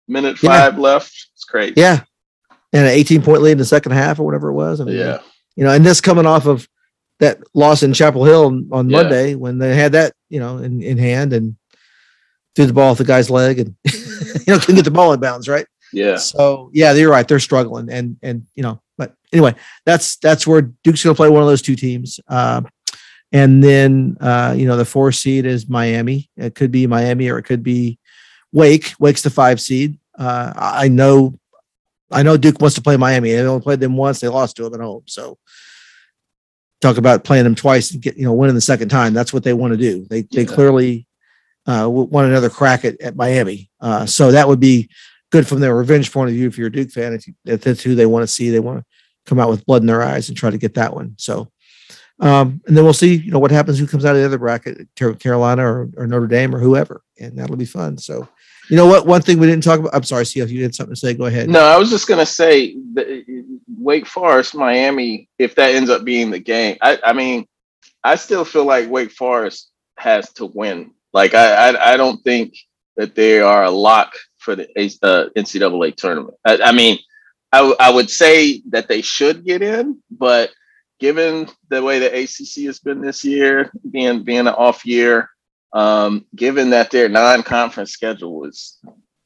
minute 0.08 0.38
five 0.38 0.74
yeah. 0.74 0.80
left. 0.80 1.28
It's 1.34 1.44
crazy. 1.44 1.74
Yeah. 1.76 2.02
And 2.72 2.86
an 2.86 2.92
18 2.92 3.22
point 3.22 3.42
lead 3.42 3.52
in 3.52 3.58
the 3.58 3.64
second 3.64 3.92
half 3.92 4.18
or 4.18 4.24
whatever 4.24 4.48
it 4.48 4.54
was. 4.54 4.80
I 4.80 4.84
mean, 4.84 4.96
yeah. 4.96 5.20
You 5.56 5.64
know, 5.64 5.70
and 5.70 5.86
this 5.86 6.00
coming 6.00 6.26
off 6.26 6.46
of 6.46 6.68
that 7.20 7.38
loss 7.54 7.84
in 7.84 7.92
Chapel 7.92 8.24
Hill 8.24 8.46
on 8.72 8.90
yeah. 8.90 9.02
Monday 9.02 9.34
when 9.36 9.58
they 9.58 9.76
had 9.76 9.92
that, 9.92 10.12
you 10.28 10.40
know, 10.40 10.58
in, 10.58 10.82
in 10.82 10.98
hand 10.98 11.32
and 11.32 11.56
threw 12.56 12.66
the 12.66 12.72
ball 12.72 12.90
off 12.90 12.98
the 12.98 13.04
guy's 13.04 13.30
leg 13.30 13.60
and 13.60 13.76
you 13.84 14.52
know 14.52 14.58
couldn't 14.58 14.76
get 14.76 14.84
the 14.84 14.90
ball 14.90 15.12
in 15.12 15.20
bounds, 15.20 15.48
right? 15.48 15.66
Yeah. 15.92 16.16
So 16.16 16.70
yeah, 16.72 16.92
you're 16.92 17.10
right. 17.10 17.26
They're 17.26 17.38
struggling, 17.38 17.88
and 17.88 18.16
and 18.22 18.46
you 18.54 18.62
know, 18.62 18.80
but 18.96 19.14
anyway, 19.32 19.54
that's 19.84 20.16
that's 20.16 20.46
where 20.46 20.62
Duke's 20.62 21.04
going 21.04 21.14
to 21.14 21.16
play 21.16 21.28
one 21.28 21.42
of 21.42 21.48
those 21.48 21.62
two 21.62 21.76
teams. 21.76 22.20
Uh, 22.28 22.62
and 23.32 23.62
then 23.62 24.16
uh, 24.20 24.54
you 24.56 24.66
know 24.66 24.76
the 24.76 24.84
four 24.84 25.12
seed 25.12 25.46
is 25.46 25.68
Miami. 25.68 26.30
It 26.36 26.54
could 26.54 26.70
be 26.70 26.86
Miami 26.86 27.28
or 27.28 27.38
it 27.38 27.44
could 27.44 27.62
be 27.62 27.98
Wake. 28.52 28.94
Wake's 28.98 29.22
the 29.22 29.30
five 29.30 29.60
seed. 29.60 29.98
Uh, 30.16 30.52
I 30.56 30.88
know, 30.88 31.34
I 32.12 32.22
know 32.22 32.36
Duke 32.36 32.60
wants 32.60 32.76
to 32.76 32.82
play 32.82 32.96
Miami. 32.96 33.32
They 33.32 33.40
only 33.40 33.62
played 33.62 33.80
them 33.80 33.96
once. 33.96 34.20
They 34.20 34.28
lost 34.28 34.56
to 34.56 34.62
them 34.62 34.80
at 34.80 34.84
home. 34.84 35.02
So 35.06 35.38
talk 36.80 36.96
about 36.96 37.24
playing 37.24 37.44
them 37.44 37.56
twice 37.56 37.90
and 37.90 38.00
get 38.00 38.16
you 38.16 38.24
know 38.24 38.32
winning 38.32 38.54
the 38.54 38.60
second 38.60 38.90
time. 38.90 39.14
That's 39.14 39.32
what 39.32 39.42
they 39.42 39.52
want 39.52 39.72
to 39.72 39.78
do. 39.78 40.06
They 40.08 40.22
they 40.22 40.44
clearly 40.44 41.06
uh, 41.66 41.88
want 41.90 42.28
another 42.28 42.50
crack 42.50 42.84
at, 42.84 43.00
at 43.00 43.16
Miami. 43.16 43.70
Uh, 43.80 44.06
so 44.06 44.30
that 44.30 44.46
would 44.46 44.60
be 44.60 44.88
good 45.34 45.48
from 45.48 45.58
their 45.58 45.74
revenge 45.74 46.12
point 46.12 46.30
of 46.30 46.36
view. 46.36 46.46
If 46.46 46.56
you're 46.56 46.68
a 46.68 46.72
Duke 46.72 46.92
fan, 46.92 47.12
if, 47.12 47.26
you, 47.26 47.34
if 47.44 47.62
that's 47.62 47.82
who 47.82 47.96
they 47.96 48.06
want 48.06 48.22
to 48.22 48.28
see, 48.28 48.50
they 48.50 48.60
want 48.60 48.78
to 48.78 48.84
come 49.26 49.40
out 49.40 49.50
with 49.50 49.66
blood 49.66 49.82
in 49.82 49.86
their 49.88 50.00
eyes 50.00 50.28
and 50.28 50.38
try 50.38 50.48
to 50.48 50.58
get 50.58 50.74
that 50.74 50.94
one. 50.94 51.16
So, 51.18 51.50
um, 52.20 52.60
and 52.68 52.76
then 52.76 52.84
we'll 52.84 52.92
see, 52.92 53.16
you 53.16 53.32
know, 53.32 53.40
what 53.40 53.50
happens, 53.50 53.76
who 53.76 53.88
comes 53.88 54.04
out 54.04 54.14
of 54.14 54.20
the 54.20 54.26
other 54.26 54.38
bracket, 54.38 54.86
Carolina 54.94 55.66
or, 55.66 55.90
or 55.96 56.06
Notre 56.06 56.28
Dame 56.28 56.54
or 56.54 56.60
whoever, 56.60 57.02
and 57.18 57.36
that'll 57.36 57.56
be 57.56 57.64
fun. 57.64 57.98
So, 57.98 58.28
you 58.70 58.76
know 58.76 58.86
what? 58.86 59.08
One 59.08 59.22
thing 59.22 59.40
we 59.40 59.48
didn't 59.48 59.64
talk 59.64 59.80
about. 59.80 59.92
I'm 59.92 60.04
sorry, 60.04 60.22
if 60.22 60.50
you 60.50 60.62
had 60.62 60.74
something 60.74 60.94
to 60.94 61.00
say. 61.00 61.14
Go 61.14 61.26
ahead. 61.26 61.50
No, 61.50 61.60
I 61.60 61.76
was 61.76 61.90
just 61.90 62.06
gonna 62.06 62.24
say 62.24 62.76
Wake 63.76 64.06
Forest, 64.06 64.54
Miami. 64.54 65.28
If 65.38 65.56
that 65.56 65.74
ends 65.74 65.90
up 65.90 66.04
being 66.04 66.30
the 66.30 66.38
game, 66.38 66.78
I, 66.80 66.98
I 67.04 67.12
mean, 67.12 67.46
I 68.04 68.14
still 68.14 68.44
feel 68.44 68.64
like 68.64 68.88
Wake 68.88 69.10
Forest 69.10 69.70
has 69.98 70.32
to 70.34 70.46
win. 70.46 70.92
Like 71.12 71.34
I, 71.34 71.70
I, 71.70 71.92
I 71.92 71.96
don't 71.96 72.22
think 72.22 72.54
that 72.96 73.14
they 73.16 73.40
are 73.40 73.64
a 73.64 73.70
lock 73.70 74.14
for 74.44 74.54
the 74.54 74.68
uh, 75.02 75.28
NCAA 75.36 75.96
tournament. 75.96 76.36
I, 76.44 76.58
I 76.58 76.72
mean, 76.72 76.98
I, 77.52 77.58
w- 77.58 77.76
I 77.80 77.90
would 77.90 78.10
say 78.10 78.62
that 78.70 78.88
they 78.88 79.00
should 79.00 79.44
get 79.44 79.62
in, 79.62 80.02
but 80.10 80.50
given 81.00 81.48
the 81.68 81.82
way 81.82 81.98
the 81.98 82.12
ACC 82.12 82.66
has 82.66 82.78
been 82.78 83.00
this 83.00 83.24
year, 83.24 83.72
being 83.90 84.22
being 84.22 84.40
an 84.40 84.48
off 84.48 84.84
year, 84.84 85.30
um, 85.72 86.26
given 86.36 86.70
that 86.70 86.90
their 86.90 87.08
non-conference 87.08 87.90
schedule 87.90 88.38
was 88.38 88.78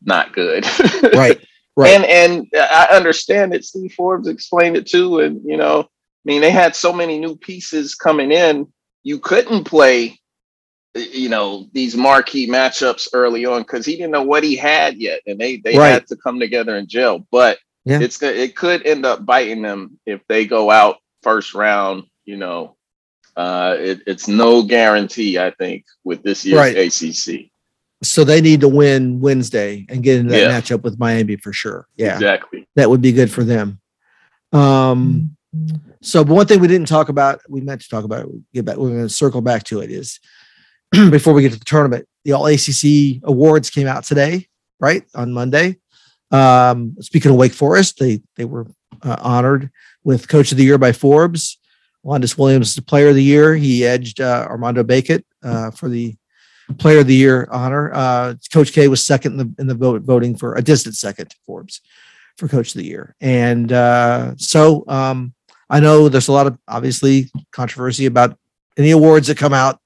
not 0.03 0.33
good, 0.33 0.67
right? 1.15 1.45
Right. 1.77 1.95
And 1.95 2.05
and 2.05 2.47
I 2.55 2.89
understand 2.91 3.53
that 3.53 3.65
Steve 3.65 3.93
Forbes 3.93 4.29
explained 4.29 4.77
it 4.77 4.87
too, 4.87 5.21
and 5.21 5.41
you 5.45 5.57
know, 5.57 5.81
I 5.81 5.87
mean, 6.25 6.41
they 6.41 6.51
had 6.51 6.75
so 6.75 6.93
many 6.93 7.19
new 7.19 7.37
pieces 7.37 7.95
coming 7.95 8.33
in, 8.33 8.67
you 9.05 9.19
couldn't 9.19 9.65
play 9.65 10.18
you 10.99 11.29
know 11.29 11.69
these 11.73 11.97
marquee 11.97 12.49
matchups 12.49 13.09
early 13.13 13.47
on 13.47 13.63
because 13.63 13.87
he 13.87 13.97
didn't 13.97 14.11
know 14.11 14.23
what 14.23 14.45
he 14.45 14.57
had 14.57 14.97
yet, 14.97 15.21
and 15.27 15.39
they 15.39 15.57
they 15.57 15.77
right. 15.77 15.91
had 15.91 16.07
to 16.09 16.17
come 16.17 16.39
together 16.39 16.77
in 16.77 16.87
jail. 16.87 17.27
But 17.31 17.59
yeah. 17.85 18.01
it's 18.01 18.21
it 18.23 18.57
could 18.57 18.87
end 18.87 19.07
up 19.07 19.25
biting 19.25 19.63
them 19.63 19.99
if 20.07 20.21
they 20.29 20.47
go 20.47 20.71
out 20.71 20.97
first 21.23 21.55
round. 21.55 22.05
You 22.25 22.37
know, 22.37 22.77
uh, 23.37 23.77
it, 23.79 24.01
it's 24.07 24.29
no 24.29 24.63
guarantee. 24.63 25.39
I 25.39 25.51
think 25.53 25.85
with 26.05 26.23
this 26.23 26.45
year's 26.45 26.75
right. 26.75 26.77
ACC. 26.77 27.51
So 28.03 28.23
they 28.23 28.41
need 28.41 28.61
to 28.61 28.69
win 28.69 29.21
Wednesday 29.21 29.85
and 29.89 30.05
get 30.05 30.21
into 30.21 30.31
that 30.31 30.39
yeah. 30.39 30.61
matchup 30.61 30.83
with 30.83 31.01
Miami 31.01 31.37
for 31.37 31.53
sure. 31.53 31.89
Yeah, 31.97 32.15
exactly. 32.15 32.69
That 32.77 32.89
would 32.91 33.03
be 33.03 33.11
good 33.11 33.31
for 33.31 33.43
them. 33.43 33.81
Um, 34.53 35.37
So, 36.01 36.25
but 36.25 36.35
one 36.35 36.47
thing 36.47 36.61
we 36.61 36.69
didn't 36.69 36.89
talk 36.89 37.09
about, 37.09 37.41
we 37.49 37.61
meant 37.61 37.81
to 37.81 37.89
talk 37.89 38.05
about, 38.05 38.31
we 38.31 38.41
get 38.55 38.65
back, 38.65 38.77
we're 38.77 38.91
going 38.91 39.03
to 39.03 39.09
circle 39.09 39.41
back 39.41 39.65
to 39.65 39.81
it 39.81 39.91
is 39.91 40.21
before 41.11 41.33
we 41.33 41.43
get 41.43 41.53
to 41.53 41.59
the 41.59 41.65
tournament, 41.65 42.07
the 42.25 42.33
All 42.33 42.47
ACC 42.47 43.23
awards 43.25 43.71
came 43.71 43.87
out 43.87 44.05
today, 44.05 44.47
right 44.81 45.03
on 45.15 45.33
Monday. 45.33 45.77
Um, 46.31 46.97
speaking 47.01 47.31
of 47.31 47.37
Wake 47.37 47.53
Forest, 47.53 47.99
they 47.99 48.23
they 48.37 48.45
were 48.45 48.67
uh, 49.03 49.17
honored 49.21 49.71
with 50.05 50.29
Coach 50.29 50.53
of 50.53 50.59
the 50.59 50.65
Year 50.65 50.79
by 50.79 50.93
Forbes. 50.93 51.59
Alondes 52.05 52.39
Williams, 52.39 52.71
is 52.71 52.75
the 52.75 52.83
Player 52.83 53.09
of 53.09 53.17
the 53.17 53.23
Year, 53.23 53.55
he 53.55 53.85
edged 53.85 54.21
uh, 54.21 54.47
Armando 54.49 54.83
Bacot 54.83 55.25
uh, 55.43 55.71
for 55.73 55.89
the 55.89 56.17
Player 56.79 57.01
of 57.01 57.07
the 57.07 57.15
Year 57.15 57.49
honor. 57.51 57.93
Uh, 57.93 58.35
Coach 58.53 58.73
K 58.73 58.89
was 58.89 59.05
second 59.05 59.33
in 59.33 59.39
the 59.39 59.63
in 59.63 59.67
the 59.67 59.75
vote, 59.75 60.03
voting 60.03 60.37
for 60.37 60.55
a 60.55 60.63
distant 60.63 60.97
second 60.97 61.31
to 61.31 61.37
Forbes 61.45 61.81
for 62.37 62.49
Coach 62.49 62.75
of 62.75 62.81
the 62.81 62.87
Year, 62.87 63.15
and 63.21 63.73
uh, 63.73 64.35
so 64.37 64.85
um, 64.89 65.35
I 65.69 65.81
know 65.81 66.09
there's 66.09 66.29
a 66.29 66.33
lot 66.33 66.47
of 66.47 66.59
obviously 66.69 67.31
controversy 67.53 68.07
about 68.07 68.39
any 68.77 68.91
awards 68.91 69.27
that 69.27 69.37
come 69.37 69.55
out. 69.55 69.81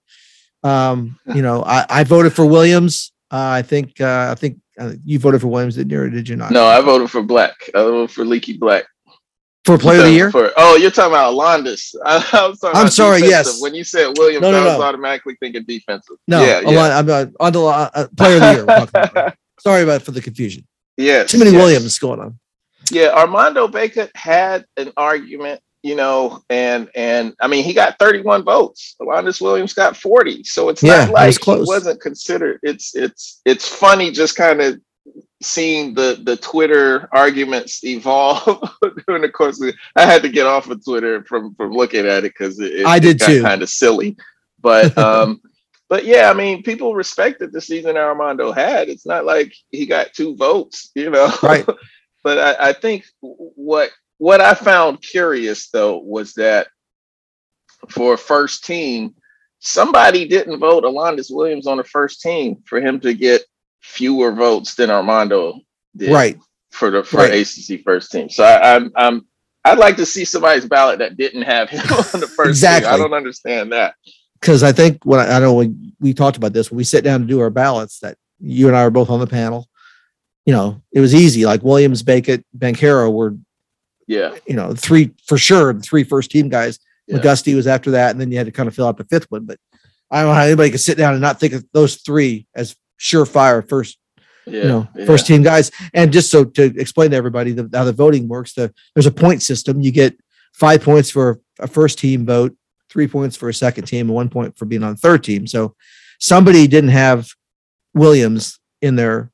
Um, 0.62 1.18
you 1.34 1.42
know, 1.42 1.62
I, 1.64 1.84
I 1.88 2.04
voted 2.04 2.32
for 2.32 2.46
Williams. 2.46 3.12
Uh, 3.30 3.36
I 3.58 3.62
think 3.62 4.00
uh, 4.00 4.28
I 4.30 4.34
think 4.34 4.58
uh, 4.78 4.92
you 5.04 5.18
voted 5.18 5.40
for 5.40 5.48
Williams, 5.48 5.76
didn't 5.76 5.90
you, 5.90 6.00
or 6.00 6.08
did 6.10 6.28
you 6.28 6.36
not? 6.36 6.50
No, 6.52 6.66
I 6.66 6.80
voted 6.80 7.10
for 7.10 7.22
Black. 7.22 7.54
I 7.74 7.78
voted 7.78 8.10
for 8.10 8.24
Leaky 8.24 8.56
Black. 8.58 8.84
For 9.64 9.78
Player 9.78 10.00
of 10.00 10.06
the 10.06 10.12
Year? 10.12 10.30
For, 10.32 10.50
oh, 10.56 10.74
you're 10.76 10.90
talking 10.90 11.12
about 11.12 11.32
Alondes. 11.34 11.94
I, 12.04 12.16
was 12.48 12.58
talking 12.58 12.80
I'm 12.80 12.88
sorry, 12.88 13.20
defensive. 13.20 13.52
yes. 13.54 13.62
When 13.62 13.74
you 13.76 13.84
said 13.84 14.12
Williams, 14.18 14.42
No, 14.42 14.50
no, 14.50 14.60
I 14.60 14.64
was 14.64 14.78
no. 14.78 14.82
automatically 14.82 15.36
thinking 15.38 15.62
defensive. 15.68 16.16
No, 16.26 16.44
Yeah, 16.44 16.62
Alon- 16.62 16.74
yeah. 16.74 16.98
I'm 16.98 17.08
uh, 17.08 17.26
on 17.38 17.52
the 17.52 17.62
uh, 17.62 18.06
Player 18.16 18.34
of 18.36 18.66
the 18.66 19.14
Year. 19.14 19.34
Sorry 19.60 19.82
about 19.84 20.02
for 20.02 20.10
the 20.10 20.20
confusion. 20.20 20.66
yes. 20.96 21.30
Too 21.30 21.38
many 21.38 21.52
yes. 21.52 21.60
Williams 21.60 21.96
going 22.00 22.18
on. 22.18 22.40
Yeah, 22.90 23.10
Armando 23.14 23.68
Bacot 23.68 24.10
had 24.16 24.64
an 24.76 24.92
argument, 24.96 25.60
you 25.82 25.96
know, 25.96 26.42
and 26.50 26.88
and 26.94 27.34
I 27.40 27.48
mean 27.48 27.64
he 27.64 27.74
got 27.74 27.98
31 27.98 28.44
votes. 28.44 28.96
Alondes 29.00 29.40
Williams 29.40 29.74
got 29.74 29.96
40. 29.96 30.44
So 30.44 30.68
it's 30.68 30.82
Yeah, 30.82 31.06
not 31.06 31.08
it 31.08 31.12
like 31.12 31.46
was 31.46 31.46
he 31.46 31.56
wasn't 31.66 32.00
considered. 32.00 32.60
It's 32.62 32.94
it's 32.94 33.40
it's 33.44 33.66
funny 33.68 34.10
just 34.12 34.36
kind 34.36 34.60
of 34.62 34.80
seeing 35.42 35.94
the 35.94 36.20
the 36.24 36.36
Twitter 36.36 37.08
arguments 37.12 37.82
evolve 37.84 38.60
during 39.06 39.22
the 39.22 39.28
course 39.28 39.60
of 39.60 39.74
I 39.96 40.04
had 40.06 40.22
to 40.22 40.28
get 40.28 40.46
off 40.46 40.70
of 40.70 40.84
Twitter 40.84 41.24
from 41.24 41.54
from 41.56 41.72
looking 41.72 42.06
at 42.06 42.24
it 42.24 42.32
because 42.38 42.60
it, 42.60 42.72
it, 42.80 42.86
I 42.86 42.98
did 43.00 43.18
got 43.18 43.26
too. 43.26 43.42
kind 43.42 43.62
of 43.62 43.68
silly. 43.68 44.16
But 44.60 44.96
um 44.98 45.40
but 45.88 46.04
yeah, 46.04 46.30
I 46.30 46.34
mean 46.34 46.62
people 46.62 46.94
respected 46.94 47.52
the 47.52 47.60
season 47.60 47.96
Armando 47.96 48.52
had. 48.52 48.88
It's 48.88 49.04
not 49.06 49.24
like 49.24 49.52
he 49.70 49.86
got 49.86 50.14
two 50.14 50.36
votes, 50.36 50.90
you 50.94 51.10
know. 51.10 51.32
Right. 51.42 51.66
but 52.22 52.38
I, 52.38 52.68
I 52.68 52.72
think 52.72 53.04
what 53.20 53.90
what 54.22 54.40
I 54.40 54.54
found 54.54 55.02
curious 55.02 55.68
though 55.70 55.98
was 55.98 56.32
that 56.34 56.68
for 57.88 58.14
a 58.14 58.18
first 58.18 58.64
team, 58.64 59.16
somebody 59.58 60.28
didn't 60.28 60.60
vote 60.60 60.84
Alondes 60.84 61.28
Williams 61.28 61.66
on 61.66 61.76
the 61.78 61.82
first 61.84 62.20
team 62.20 62.62
for 62.64 62.80
him 62.80 63.00
to 63.00 63.14
get 63.14 63.42
fewer 63.80 64.30
votes 64.30 64.76
than 64.76 64.90
Armando 64.90 65.58
did 65.96 66.12
Right. 66.12 66.38
for 66.70 66.92
the 66.92 67.02
for 67.02 67.16
Right. 67.16 67.34
ACC 67.42 67.82
first 67.82 68.12
team. 68.12 68.28
So 68.30 68.44
I, 68.44 68.76
I'm 68.76 68.92
I'm 68.94 69.26
I'd 69.64 69.78
like 69.78 69.96
to 69.96 70.06
see 70.06 70.24
somebody's 70.24 70.66
ballot 70.66 71.00
that 71.00 71.16
didn't 71.16 71.42
have 71.42 71.68
him 71.68 71.82
on 72.14 72.20
the 72.20 72.28
first 72.36 72.50
Exactly. 72.50 72.86
team. 72.88 72.94
I 72.94 72.98
don't 73.02 73.14
understand 73.14 73.72
that. 73.72 73.94
Because 74.40 74.62
I 74.62 74.70
think 74.70 75.04
when 75.04 75.18
I, 75.18 75.36
I 75.36 75.40
know 75.40 75.54
when 75.54 75.92
we 75.98 76.14
talked 76.14 76.36
about 76.36 76.52
this, 76.52 76.70
when 76.70 76.76
we 76.76 76.84
sit 76.84 77.02
down 77.02 77.20
to 77.22 77.26
do 77.26 77.40
our 77.40 77.50
ballots, 77.50 77.98
that 78.00 78.16
you 78.38 78.68
and 78.68 78.76
I 78.76 78.84
were 78.84 78.90
both 78.90 79.10
on 79.10 79.18
the 79.20 79.26
panel, 79.26 79.68
you 80.46 80.52
know, 80.52 80.80
it 80.92 81.00
was 81.00 81.12
easy. 81.12 81.44
Like 81.44 81.62
Williams, 81.64 82.02
Bacot, 82.04 82.42
Banchero 82.56 83.12
were, 83.12 83.36
Yeah. 84.12 84.36
you 84.46 84.54
know, 84.54 84.74
three 84.74 85.12
for 85.26 85.38
sure, 85.38 85.72
the 85.72 85.80
three 85.80 86.04
first 86.04 86.30
team 86.30 86.48
guys. 86.48 86.78
Yeah. 87.06 87.18
McGusty 87.18 87.54
was 87.54 87.66
after 87.66 87.92
that, 87.92 88.12
and 88.12 88.20
then 88.20 88.30
you 88.30 88.38
had 88.38 88.46
to 88.46 88.52
kind 88.52 88.68
of 88.68 88.74
fill 88.74 88.86
out 88.86 88.96
the 88.96 89.04
fifth 89.04 89.30
one. 89.30 89.44
But 89.44 89.58
I 90.10 90.20
don't 90.20 90.30
know 90.30 90.34
how 90.34 90.42
anybody 90.42 90.70
could 90.70 90.80
sit 90.80 90.96
down 90.98 91.14
and 91.14 91.22
not 91.22 91.40
think 91.40 91.52
of 91.52 91.64
those 91.72 91.96
three 91.96 92.46
as 92.54 92.76
surefire 93.00 93.66
first 93.68 93.98
Yeah. 94.46 94.62
you 94.62 94.68
know 94.68 94.88
yeah. 94.94 95.06
first 95.06 95.26
team 95.26 95.42
guys 95.42 95.72
and 95.92 96.12
just 96.12 96.30
so 96.30 96.44
to 96.44 96.64
explain 96.78 97.10
to 97.10 97.16
everybody 97.16 97.50
the, 97.52 97.68
how 97.74 97.82
the 97.82 97.92
voting 97.92 98.28
works 98.28 98.54
the 98.54 98.72
there's 98.94 99.06
a 99.06 99.10
point 99.10 99.42
system 99.42 99.80
you 99.80 99.90
get 99.90 100.16
five 100.52 100.82
points 100.82 101.10
for 101.10 101.40
a 101.58 101.66
first 101.66 101.98
team 101.98 102.24
vote 102.24 102.54
three 102.88 103.08
points 103.08 103.36
for 103.36 103.48
a 103.48 103.54
second 103.54 103.86
team 103.86 104.06
and 104.06 104.14
one 104.14 104.28
point 104.28 104.56
for 104.56 104.66
being 104.66 104.84
on 104.84 104.94
third 104.94 105.24
team 105.24 105.48
so 105.48 105.74
somebody 106.20 106.68
didn't 106.68 106.90
have 106.90 107.28
williams 107.94 108.60
in 108.80 108.94
their 108.94 109.31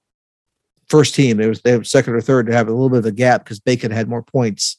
first 0.88 1.14
team 1.14 1.40
it 1.40 1.46
was 1.46 1.61
they 1.62 1.77
were 1.77 1.85
second 1.85 2.14
or 2.14 2.20
third 2.20 2.46
to 2.46 2.53
have 2.53 2.68
a 2.68 2.72
little 2.72 2.88
bit 2.88 2.98
of 2.98 3.07
a 3.07 3.12
gap 3.12 3.44
because 3.44 3.61
Bacot 3.61 3.90
had 3.90 4.09
more 4.09 4.22
points 4.22 4.77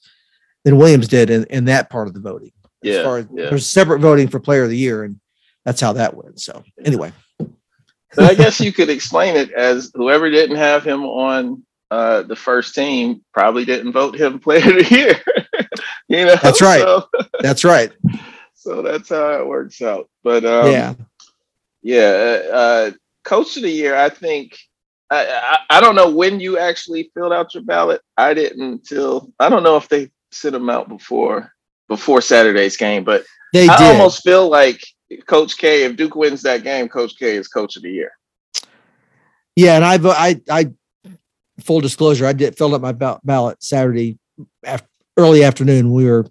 than 0.64 0.78
williams 0.78 1.08
did 1.08 1.30
in, 1.30 1.44
in 1.46 1.66
that 1.66 1.90
part 1.90 2.08
of 2.08 2.14
the 2.14 2.20
voting 2.20 2.52
as 2.84 2.90
Yeah, 2.90 3.04
far 3.04 3.18
as 3.20 3.28
yeah. 3.34 3.50
there's 3.50 3.68
separate 3.68 4.00
voting 4.00 4.28
for 4.28 4.40
player 4.40 4.64
of 4.64 4.70
the 4.70 4.78
year 4.78 5.04
and 5.04 5.20
that's 5.66 5.82
how 5.82 5.94
that 5.94 6.16
went 6.16 6.40
so 6.40 6.64
anyway 6.84 7.12
I 8.18 8.34
guess 8.34 8.60
you 8.60 8.74
could 8.74 8.90
explain 8.90 9.36
it 9.36 9.52
as 9.52 9.92
whoever 9.94 10.32
didn't 10.32 10.56
have 10.56 10.84
him 10.84 11.04
on 11.06 11.64
uh, 11.92 12.24
the 12.24 12.36
first 12.36 12.74
team 12.74 13.24
probably 13.34 13.66
didn't 13.66 13.92
vote 13.92 14.16
him 14.16 14.40
player 14.40 14.68
of 14.68 14.90
the 14.90 14.96
year. 14.96 15.16
you 16.08 16.26
know, 16.26 16.36
That's 16.42 16.60
right. 16.62 16.82
So, 16.82 17.08
that's 17.42 17.64
right 17.64 17.92
so 18.56 18.82
that's 18.82 19.10
how 19.10 19.40
it 19.40 19.48
works 19.48 19.82
out. 19.84 20.10
But 20.24 20.44
um, 20.44 20.72
yeah 20.72 20.94
yeah, 21.82 22.42
uh, 22.52 22.56
uh, 22.56 22.92
coach 23.24 23.56
of 23.58 23.64
the 23.64 23.70
year. 23.70 23.96
I 23.96 24.10
think 24.10 24.58
I, 25.12 25.26
I 25.28 25.78
I 25.78 25.82
don't 25.82 25.96
know 25.96 26.10
when 26.10 26.40
you 26.40 26.58
actually 26.58 27.12
filled 27.14 27.34
out 27.34 27.54
your 27.54 27.64
ballot. 27.64 28.02
I 28.18 28.34
didn't 28.34 28.62
until 28.62 29.32
I 29.40 29.50
don't 29.50 29.64
know 29.64 29.78
if 29.78 29.90
they 29.90 30.12
sent 30.32 30.54
them 30.54 30.70
out 30.70 30.90
before 30.90 31.52
before 31.88 32.22
Saturday's 32.22 32.78
game, 32.78 33.04
but 33.04 33.26
they 33.54 33.68
I 33.68 33.78
did 33.78 33.92
almost 33.92 34.24
feel 34.24 34.48
like 34.50 34.84
Coach 35.26 35.58
K. 35.58 35.84
If 35.84 35.96
Duke 35.96 36.16
wins 36.16 36.44
that 36.44 36.64
game, 36.64 36.88
Coach 36.88 37.14
K 37.18 37.36
is 37.36 37.48
coach 37.48 37.76
of 37.76 37.84
the 37.84 37.92
year. 37.92 38.12
Yeah, 39.56 39.76
and 39.76 39.84
I 39.84 39.98
I 40.04 40.42
I 40.50 40.72
full 41.64 41.82
disclosure, 41.82 42.26
I 42.26 42.34
did 42.34 42.58
filled 42.58 42.74
up 42.74 42.82
my 42.82 42.92
ballot 42.92 43.62
Saturday 43.64 44.18
af- 44.64 44.88
early 45.18 45.44
afternoon. 45.44 45.92
We 45.92 46.06
were 46.06 46.26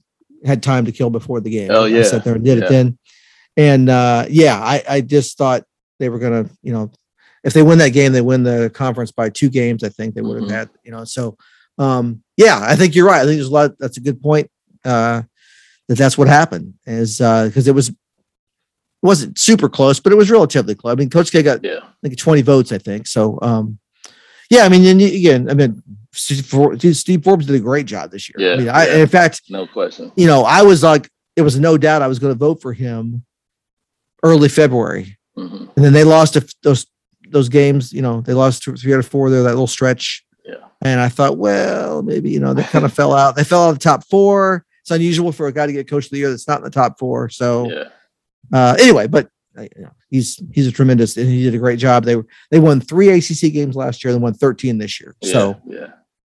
had 0.44 0.62
time 0.62 0.84
to 0.84 0.92
kill 0.92 1.10
before 1.10 1.40
the 1.40 1.50
game. 1.50 1.70
Oh, 1.72 1.84
I 1.84 1.88
yeah, 1.88 2.02
sat 2.04 2.24
there 2.24 2.34
and 2.34 2.44
did 2.44 2.58
yeah. 2.58 2.64
it 2.64 2.68
then, 2.68 2.98
and 3.56 3.90
uh, 3.90 4.26
yeah, 4.28 4.58
I 4.58 4.82
I 4.88 5.00
just 5.00 5.36
thought 5.36 5.64
they 5.98 6.08
were 6.08 6.18
gonna, 6.18 6.48
you 6.62 6.72
know, 6.72 6.90
if 7.44 7.52
they 7.52 7.62
win 7.62 7.78
that 7.78 7.90
game, 7.90 8.12
they 8.12 8.20
win 8.20 8.42
the 8.42 8.70
conference 8.74 9.10
by 9.12 9.28
two 9.30 9.48
games. 9.48 9.82
I 9.84 9.88
think 9.88 10.14
they 10.14 10.20
would 10.22 10.40
have 10.40 10.48
Mhm. 10.48 10.52
had, 10.52 10.70
you 10.84 10.90
know. 10.90 11.04
So, 11.04 11.36
um, 11.78 12.22
yeah, 12.36 12.58
I 12.62 12.74
think 12.76 12.94
you're 12.94 13.06
right. 13.06 13.20
I 13.22 13.24
think 13.24 13.36
there's 13.36 13.48
a 13.48 13.52
lot. 13.52 13.78
That's 13.78 13.96
a 13.96 14.00
good 14.00 14.20
point. 14.20 14.50
Uh, 14.84 15.22
that 15.88 15.96
that's 15.98 16.18
what 16.18 16.28
happened 16.28 16.74
is 16.86 17.18
because 17.18 17.68
it 17.68 17.74
was. 17.74 17.88
It 19.00 19.06
wasn't 19.06 19.38
super 19.38 19.68
close, 19.68 20.00
but 20.00 20.12
it 20.12 20.16
was 20.16 20.28
relatively 20.28 20.74
close. 20.74 20.90
I 20.90 20.96
mean, 20.96 21.08
Coach 21.08 21.30
K 21.30 21.40
got 21.40 21.62
Yeah. 21.62 21.78
I 21.84 22.08
think 22.08 22.18
20 22.18 22.42
votes, 22.42 22.72
I 22.72 22.78
think. 22.78 23.06
So, 23.06 23.38
um, 23.42 23.78
yeah, 24.50 24.64
I 24.64 24.68
mean, 24.68 24.84
and 24.84 25.00
again, 25.00 25.48
I 25.48 25.54
mean, 25.54 25.80
Steve 26.12 26.44
Forbes 26.46 26.80
did 27.46 27.54
a 27.54 27.60
great 27.60 27.86
job 27.86 28.10
this 28.10 28.28
year. 28.28 28.34
Yeah, 28.44 28.54
I 28.54 28.56
mean, 28.56 28.68
I, 28.68 28.86
yeah. 28.88 28.96
in 28.96 29.06
fact, 29.06 29.42
No 29.48 29.68
question. 29.68 30.10
you 30.16 30.26
know, 30.26 30.42
I 30.42 30.62
was 30.62 30.82
like, 30.82 31.08
it 31.36 31.42
was 31.42 31.60
no 31.60 31.78
doubt 31.78 32.02
I 32.02 32.08
was 32.08 32.18
going 32.18 32.32
to 32.34 32.38
vote 32.38 32.60
for 32.60 32.72
him 32.72 33.24
early 34.24 34.48
February, 34.48 35.16
Mhm. 35.38 35.68
and 35.76 35.84
then 35.84 35.92
they 35.92 36.02
lost 36.02 36.34
a, 36.34 36.44
those 36.64 36.86
those 37.30 37.48
games. 37.48 37.92
You 37.92 38.02
know, 38.02 38.20
they 38.20 38.34
lost 38.34 38.62
two- 38.62 38.76
three 38.76 38.92
out 38.94 38.98
of 39.00 39.06
four 39.06 39.30
there 39.30 39.42
that 39.42 39.50
little 39.50 39.66
stretch, 39.66 40.24
Yeah. 40.44 40.56
and 40.82 41.00
I 41.00 41.08
thought, 41.08 41.38
well, 41.38 42.02
maybe 42.02 42.30
you 42.30 42.40
know 42.40 42.54
they 42.54 42.62
kind 42.74 42.84
of 42.84 42.92
fell 42.92 43.12
out. 43.12 43.36
They 43.36 43.44
fell 43.44 43.64
out 43.64 43.70
of 43.70 43.78
the 43.78 43.84
top 43.84 44.04
four. 44.08 44.64
It's 44.82 44.90
unusual 44.90 45.32
for 45.32 45.46
a 45.48 45.52
guy 45.52 45.66
to 45.66 45.72
get 45.72 45.88
Coach 45.88 46.06
of 46.06 46.10
the 46.12 46.18
Year 46.18 46.30
that's 46.30 46.48
not 46.48 46.58
in 46.58 46.64
the 46.64 46.70
top 46.70 46.98
four. 46.98 47.28
So 47.28 47.70
Yeah. 47.70 47.84
uh, 48.52 48.76
anyway, 48.80 49.06
but 49.06 49.28
uh, 49.58 49.62
you 49.62 49.82
know, 49.82 49.90
he's 50.08 50.40
he's 50.52 50.66
a 50.66 50.72
tremendous 50.72 51.16
and 51.16 51.28
he 51.28 51.42
did 51.42 51.54
a 51.54 51.58
great 51.58 51.78
job. 51.78 52.04
They 52.04 52.16
were 52.16 52.26
they 52.50 52.58
won 52.58 52.80
three 52.80 53.08
ACC 53.10 53.52
games 53.52 53.76
last 53.76 54.02
year. 54.04 54.14
and 54.14 54.22
won 54.22 54.32
13 54.34 54.78
this 54.78 54.98
year. 55.00 55.14
So 55.22 55.60
yeah. 55.66 55.88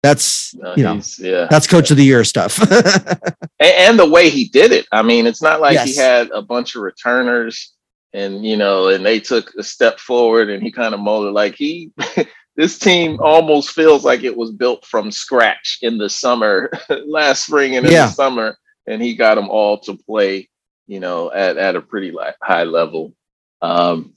that's 0.01 0.55
No, 0.55 0.73
you 0.75 0.83
know 0.83 0.99
yeah. 1.19 1.47
that's 1.49 1.67
coach 1.67 1.91
of 1.91 1.97
the 1.97 2.03
year 2.05 2.23
stuff. 2.23 2.59
and, 2.71 3.43
and 3.59 3.99
the 3.99 4.09
way 4.09 4.29
he 4.29 4.45
did 4.45 4.71
it. 4.71 4.87
I 4.91 5.01
mean, 5.03 5.27
it's 5.27 5.41
not 5.41 5.59
like 5.61 5.77
he 5.81 5.95
had 5.95 6.29
a 6.31 6.41
bunch 6.41 6.75
of 6.75 6.81
returners 6.81 7.73
and 8.13 8.45
you 8.45 8.57
know, 8.57 8.89
and 8.89 9.05
they 9.05 9.19
took 9.19 9.53
a 9.55 9.63
step 9.63 9.99
forward 9.99 10.49
and 10.49 10.63
he 10.63 10.71
kind 10.71 10.93
of 10.93 10.99
molded 10.99 11.33
like 11.33 11.55
he 11.55 11.91
this 12.55 12.77
team 12.79 13.17
almost 13.21 13.71
feels 13.71 14.03
like 14.03 14.23
it 14.23 14.35
was 14.35 14.51
built 14.51 14.85
from 14.85 15.11
scratch 15.11 15.79
in 15.81 15.97
the 15.97 16.09
summer, 16.09 16.69
last 17.05 17.45
spring 17.45 17.77
and 17.77 17.85
in 17.85 17.91
Yeah. 17.93 18.07
the 18.07 18.11
summer, 18.11 18.57
and 18.87 19.01
he 19.01 19.15
got 19.15 19.35
them 19.35 19.49
all 19.49 19.79
to 19.81 19.95
play, 19.95 20.49
you 20.87 20.99
know, 20.99 21.31
at, 21.31 21.57
at 21.57 21.75
a 21.75 21.81
pretty 21.81 22.13
high 22.43 22.63
level. 22.63 23.13
Um, 23.61 24.13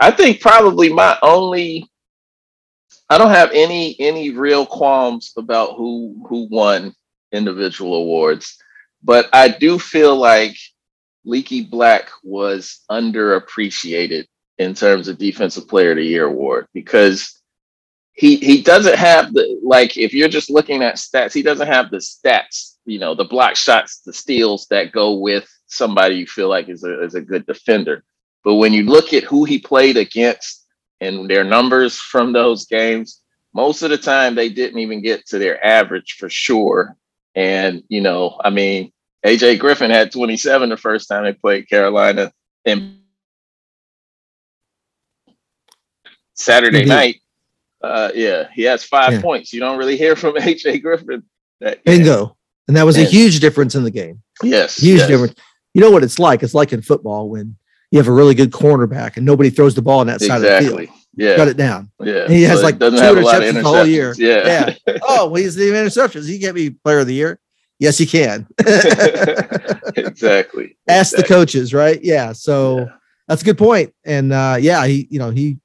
I 0.00 0.10
think 0.10 0.40
probably 0.40 0.92
my 0.92 1.18
only 1.22 1.88
I 3.08 3.18
don't 3.18 3.30
have 3.30 3.50
any 3.52 3.96
any 4.00 4.30
real 4.30 4.64
qualms 4.66 5.32
about 5.36 5.76
who 5.76 6.24
who 6.28 6.48
won 6.50 6.94
individual 7.32 7.94
awards, 7.96 8.56
but 9.02 9.28
I 9.32 9.48
do 9.48 9.78
feel 9.78 10.16
like 10.16 10.56
Leaky 11.24 11.62
Black 11.62 12.10
was 12.22 12.80
underappreciated 12.90 14.26
in 14.58 14.74
terms 14.74 15.08
of 15.08 15.18
Defensive 15.18 15.68
Player 15.68 15.92
of 15.92 15.96
the 15.96 16.04
Year 16.04 16.26
award 16.26 16.66
because 16.72 17.40
he 18.14 18.36
he 18.36 18.62
doesn't 18.62 18.96
have 18.96 19.32
the 19.32 19.58
like 19.62 19.96
if 19.96 20.12
you're 20.12 20.28
just 20.28 20.50
looking 20.50 20.82
at 20.82 20.96
stats, 20.96 21.32
he 21.32 21.42
doesn't 21.42 21.66
have 21.66 21.90
the 21.90 21.96
stats, 21.98 22.76
you 22.84 22.98
know, 22.98 23.14
the 23.14 23.24
block 23.24 23.56
shots, 23.56 24.00
the 24.00 24.12
steals 24.12 24.66
that 24.68 24.92
go 24.92 25.14
with 25.14 25.48
somebody 25.66 26.16
you 26.16 26.26
feel 26.26 26.48
like 26.48 26.68
is 26.68 26.84
a 26.84 27.02
is 27.02 27.14
a 27.14 27.20
good 27.20 27.46
defender. 27.46 28.04
But 28.44 28.56
when 28.56 28.72
you 28.72 28.84
look 28.84 29.14
at 29.14 29.24
who 29.24 29.44
he 29.44 29.58
played 29.58 29.96
against 29.96 30.66
and 31.00 31.28
their 31.30 31.44
numbers 31.44 31.96
from 31.96 32.32
those 32.32 32.66
games, 32.66 33.22
most 33.54 33.82
of 33.82 33.90
the 33.90 33.98
time 33.98 34.34
they 34.34 34.48
didn't 34.48 34.80
even 34.80 35.02
get 35.02 35.26
to 35.28 35.38
their 35.38 35.64
average 35.64 36.16
for 36.18 36.28
sure. 36.28 36.96
And 37.34 37.82
you 37.88 38.02
know, 38.02 38.38
I 38.44 38.50
mean, 38.50 38.92
AJ 39.24 39.58
Griffin 39.60 39.90
had 39.90 40.10
27 40.12 40.68
the 40.70 40.76
first 40.76 41.08
time 41.08 41.24
they 41.24 41.32
played 41.32 41.68
Carolina, 41.68 42.32
and 42.64 42.98
Saturday 46.34 46.84
night, 46.84 47.16
uh, 47.82 48.10
yeah, 48.14 48.48
he 48.54 48.62
has 48.62 48.82
five 48.84 49.12
Yeah. 49.14 49.20
points. 49.20 49.52
You 49.52 49.60
don't 49.60 49.78
really 49.78 49.96
hear 49.96 50.16
from 50.16 50.34
AJ 50.38 50.82
Griffin. 50.82 51.22
That 51.60 51.84
game. 51.84 51.98
Bingo. 51.98 52.36
And 52.68 52.76
that 52.76 52.84
was 52.84 52.96
a 52.96 53.04
huge 53.04 53.40
difference 53.40 53.74
in 53.74 53.84
the 53.84 53.90
game. 53.90 54.22
Yes, 54.42 54.76
Huge 54.78 54.98
yes. 55.00 55.08
difference. 55.08 55.34
You 55.74 55.80
know 55.80 55.90
what 55.90 56.02
it's 56.04 56.18
like? 56.18 56.42
It's 56.42 56.54
like 56.54 56.72
in 56.72 56.80
football 56.82 57.28
when 57.28 57.56
you 57.90 57.98
have 57.98 58.08
a 58.08 58.12
really 58.12 58.34
good 58.34 58.50
cornerback 58.50 59.16
and 59.16 59.26
nobody 59.26 59.50
throws 59.50 59.74
the 59.74 59.82
ball 59.82 60.00
on 60.00 60.06
that 60.06 60.20
side 60.20 60.36
of 60.36 60.42
the 60.42 60.58
field. 60.60 60.88
Yeah. 61.14 61.36
Cut 61.36 61.48
it 61.48 61.56
down. 61.56 61.90
Yeah. 62.00 62.24
And 62.24 62.32
he 62.32 62.42
has 62.44 62.60
So 62.60 62.64
like 62.64 62.78
two 62.78 62.90
have 62.90 63.16
a 63.16 63.20
lot 63.20 63.42
of 63.42 63.42
interceptions 63.42 63.54
the 63.54 63.62
whole 63.64 63.86
year. 63.86 64.14
interceptions. 64.14 64.78
Yeah. 64.86 64.98
Oh, 65.06 65.26
well, 65.26 65.34
he's 65.42 65.54
the 65.54 65.64
interceptions. 65.64 66.26
He 66.26 66.38
can't 66.38 66.54
be 66.54 66.70
player 66.70 67.00
of 67.00 67.06
the 67.06 67.14
year. 67.14 67.38
Yes, 67.82 67.98
he 67.98 68.06
can. 68.06 68.46
exactly. 69.96 70.76
Ask 70.88 71.16
the 71.16 71.24
coaches, 71.24 71.74
right? 71.74 71.98
Yeah. 72.02 72.32
So 72.32 72.78
Yeah. 72.78 72.84
that's 73.28 73.42
a 73.42 73.44
good 73.44 73.58
point. 73.58 73.92
And 74.04 74.32
uh, 74.32 74.56
yeah, 74.60 74.86
he, 74.86 75.06
you 75.10 75.18
know, 75.18 75.30
he 75.30 75.58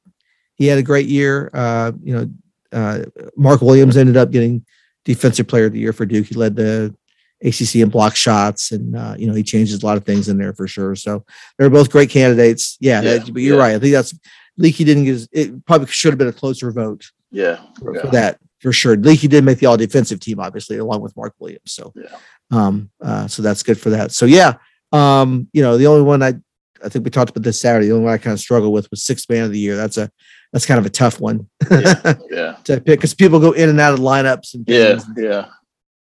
he 0.55 0.65
had 0.65 0.79
a 0.79 0.83
great 0.83 1.07
year. 1.07 1.51
Uh, 1.53 1.91
you 2.03 2.15
know, 2.15 2.29
uh, 2.71 3.03
Mark 3.35 3.61
Williams 3.61 3.97
ended 3.97 4.17
up 4.17 4.31
getting 4.31 4.65
defensive 5.05 5.47
player 5.47 5.65
of 5.65 5.73
the 5.73 5.79
year 5.79 5.93
for 5.93 6.05
Duke. 6.07 6.25
He 6.27 6.33
led 6.35 6.55
the 6.55 6.95
ACC 7.43 7.75
in 7.75 7.89
block 7.89 8.15
shots, 8.15 8.71
and 8.71 8.95
uh, 8.97 9.15
you 9.17 9.27
know 9.27 9.33
he 9.35 9.43
changes 9.43 9.83
a 9.83 9.85
lot 9.85 9.97
of 9.97 10.03
things 10.03 10.27
in 10.27 10.37
there 10.39 10.53
for 10.53 10.67
sure. 10.67 10.95
So 10.95 11.23
they're 11.59 11.69
both 11.69 11.91
great 11.91 12.09
candidates. 12.09 12.77
Yeah, 12.79 13.01
Yeah, 13.01 13.17
that- 13.19 13.31
but 13.33 13.41
you're 13.43 13.57
yeah. 13.57 13.63
right. 13.63 13.75
I 13.75 13.79
think 13.79 13.93
that's 13.93 14.17
Leaky 14.57 14.83
didn't 14.85 15.03
get. 15.03 15.11
his- 15.11 15.29
It 15.31 15.65
probably 15.67 15.85
should 15.87 16.11
have 16.11 16.17
been 16.17 16.27
a 16.29 16.33
closer 16.33 16.71
vote 16.71 17.05
Yeah. 17.31 17.59
for, 17.79 17.93
yeah. 17.95 18.01
for 18.01 18.07
that 18.07 18.39
for 18.59 18.71
sure. 18.73 18.95
Leaky 18.95 19.27
did 19.27 19.43
make 19.43 19.59
the 19.59 19.65
all 19.67 19.77
defensive 19.77 20.19
team, 20.19 20.39
obviously, 20.39 20.77
along 20.77 21.01
with 21.01 21.15
Mark 21.15 21.33
Williams. 21.39 21.61
So, 21.73 21.93
Yeah. 21.95 22.17
um, 22.51 22.89
uh, 23.01 23.27
so 23.27 23.41
that's 23.41 23.63
good 23.63 23.79
for 23.79 23.89
that. 23.91 24.11
So 24.11 24.25
yeah, 24.25 24.55
um, 24.91 25.47
you 25.53 25.61
know, 25.61 25.77
the 25.77 25.87
only 25.87 26.03
one 26.03 26.23
I 26.23 26.35
I 26.83 26.89
think 26.89 27.05
we 27.05 27.09
talked 27.11 27.31
about 27.31 27.43
this 27.43 27.59
Saturday. 27.59 27.87
The 27.87 27.93
only 27.93 28.05
one 28.05 28.13
I 28.13 28.17
kind 28.19 28.33
of 28.33 28.39
struggled 28.39 28.71
with 28.71 28.89
was 28.91 29.01
sixth 29.03 29.27
man 29.29 29.43
of 29.45 29.51
the 29.51 29.59
year. 29.59 29.75
That's 29.75 29.97
a 29.97 30.09
that's 30.53 30.65
kind 30.65 30.79
of 30.79 30.85
a 30.85 30.89
tough 30.91 31.19
one 31.19 31.49
Yeah. 31.69 32.13
Yeah. 32.31 32.55
to 32.65 32.75
pick 32.79 32.99
because 32.99 33.13
people 33.13 33.39
go 33.39 33.51
in 33.51 33.67
and 33.69 33.79
out 33.81 33.93
of 33.93 33.99
lineups 33.99 34.53
and 34.53 34.63
Yeah. 34.67 34.97
things. 34.99 35.05
Yeah. 35.17 35.47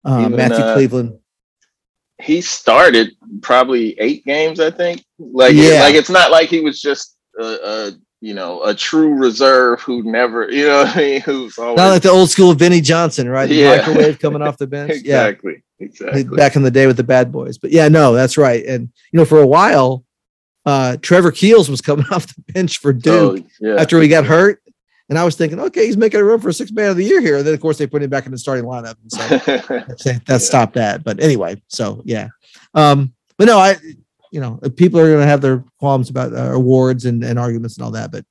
Uh, 0.04 0.20
Even, 0.26 0.36
Matthew 0.36 0.64
uh, 0.64 0.74
Cleveland. 0.74 1.18
He 2.22 2.40
started 2.40 3.10
probably 3.42 3.98
eight 3.98 4.24
games, 4.24 4.60
I 4.60 4.70
think. 4.70 5.04
Like, 5.18 5.54
Yeah. 5.54 5.82
like 5.82 5.94
it's 5.94 6.08
not 6.10 6.30
like 6.30 6.48
he 6.48 6.60
was 6.60 6.80
just 6.80 7.16
a, 7.38 7.44
a 7.44 7.92
you 8.20 8.34
know 8.34 8.62
a 8.64 8.74
true 8.74 9.14
reserve 9.14 9.80
who 9.80 10.02
never, 10.02 10.50
you 10.50 10.66
know, 10.66 10.84
what 10.84 10.96
I 10.96 11.00
mean, 11.00 11.20
who's 11.22 11.58
always 11.58 11.76
Not 11.76 11.88
like 11.90 12.02
the 12.02 12.10
old 12.10 12.30
school 12.30 12.52
Vinny 12.54 12.80
Johnson, 12.80 13.28
right? 13.28 13.48
The 13.48 13.54
Yeah. 13.54 13.76
microwave 13.78 14.18
coming 14.18 14.42
off 14.42 14.58
the 14.58 14.66
bench. 14.76 14.92
Yeah. 15.04 15.26
exactly, 15.28 15.62
exactly. 15.78 16.24
back 16.24 16.56
in 16.56 16.62
the 16.62 16.70
day 16.70 16.86
with 16.86 16.96
the 16.98 17.04
bad 17.04 17.32
boys. 17.32 17.56
But 17.58 17.70
yeah, 17.70 17.88
no, 17.88 18.12
that's 18.12 18.36
right. 18.36 18.64
And 18.66 18.90
you 19.12 19.16
know, 19.18 19.24
for 19.24 19.40
a 19.40 19.46
while, 19.46 20.04
uh, 20.66 20.98
Trevor 21.00 21.32
Keels 21.32 21.70
was 21.70 21.80
coming 21.80 22.06
off 22.10 22.26
the 22.26 22.52
bench 22.52 22.78
for 22.78 22.92
Duke 22.92 23.38
So, 23.38 23.44
yeah. 23.60 23.76
after 23.80 24.00
he 24.00 24.08
got 24.08 24.26
hurt. 24.26 24.62
And 25.08 25.18
I 25.18 25.24
was 25.24 25.34
thinking, 25.34 25.58
okay, 25.58 25.86
he's 25.86 25.96
making 25.96 26.20
a 26.20 26.24
run 26.24 26.38
for 26.38 26.52
six 26.52 26.70
man 26.70 26.90
of 26.90 26.96
the 26.96 27.04
year 27.04 27.20
here. 27.20 27.38
And 27.38 27.46
then 27.46 27.52
of 27.54 27.60
course 27.60 27.78
they 27.78 27.86
put 27.88 28.00
him 28.00 28.10
back 28.10 28.26
in 28.26 28.32
the 28.32 28.38
starting 28.38 28.64
lineup. 28.64 28.94
And 29.02 29.10
so 29.10 29.26
that 30.04 30.22
Yeah. 30.28 30.38
stopped 30.38 30.74
that. 30.74 31.02
But 31.02 31.20
anyway, 31.20 31.60
so 31.68 32.00
yeah. 32.04 32.28
Um, 32.74 33.12
but 33.36 33.46
no, 33.46 33.58
I 33.58 33.76
you 34.30 34.40
know, 34.40 34.58
people 34.76 35.00
are 35.00 35.10
gonna 35.12 35.26
have 35.26 35.40
their 35.40 35.64
qualms 35.78 36.10
about 36.10 36.32
uh, 36.32 36.52
awards 36.52 37.04
and, 37.04 37.22
and 37.24 37.38
arguments 37.38 37.76
and 37.76 37.84
all 37.84 37.90
that, 37.92 38.10
but 38.12 38.24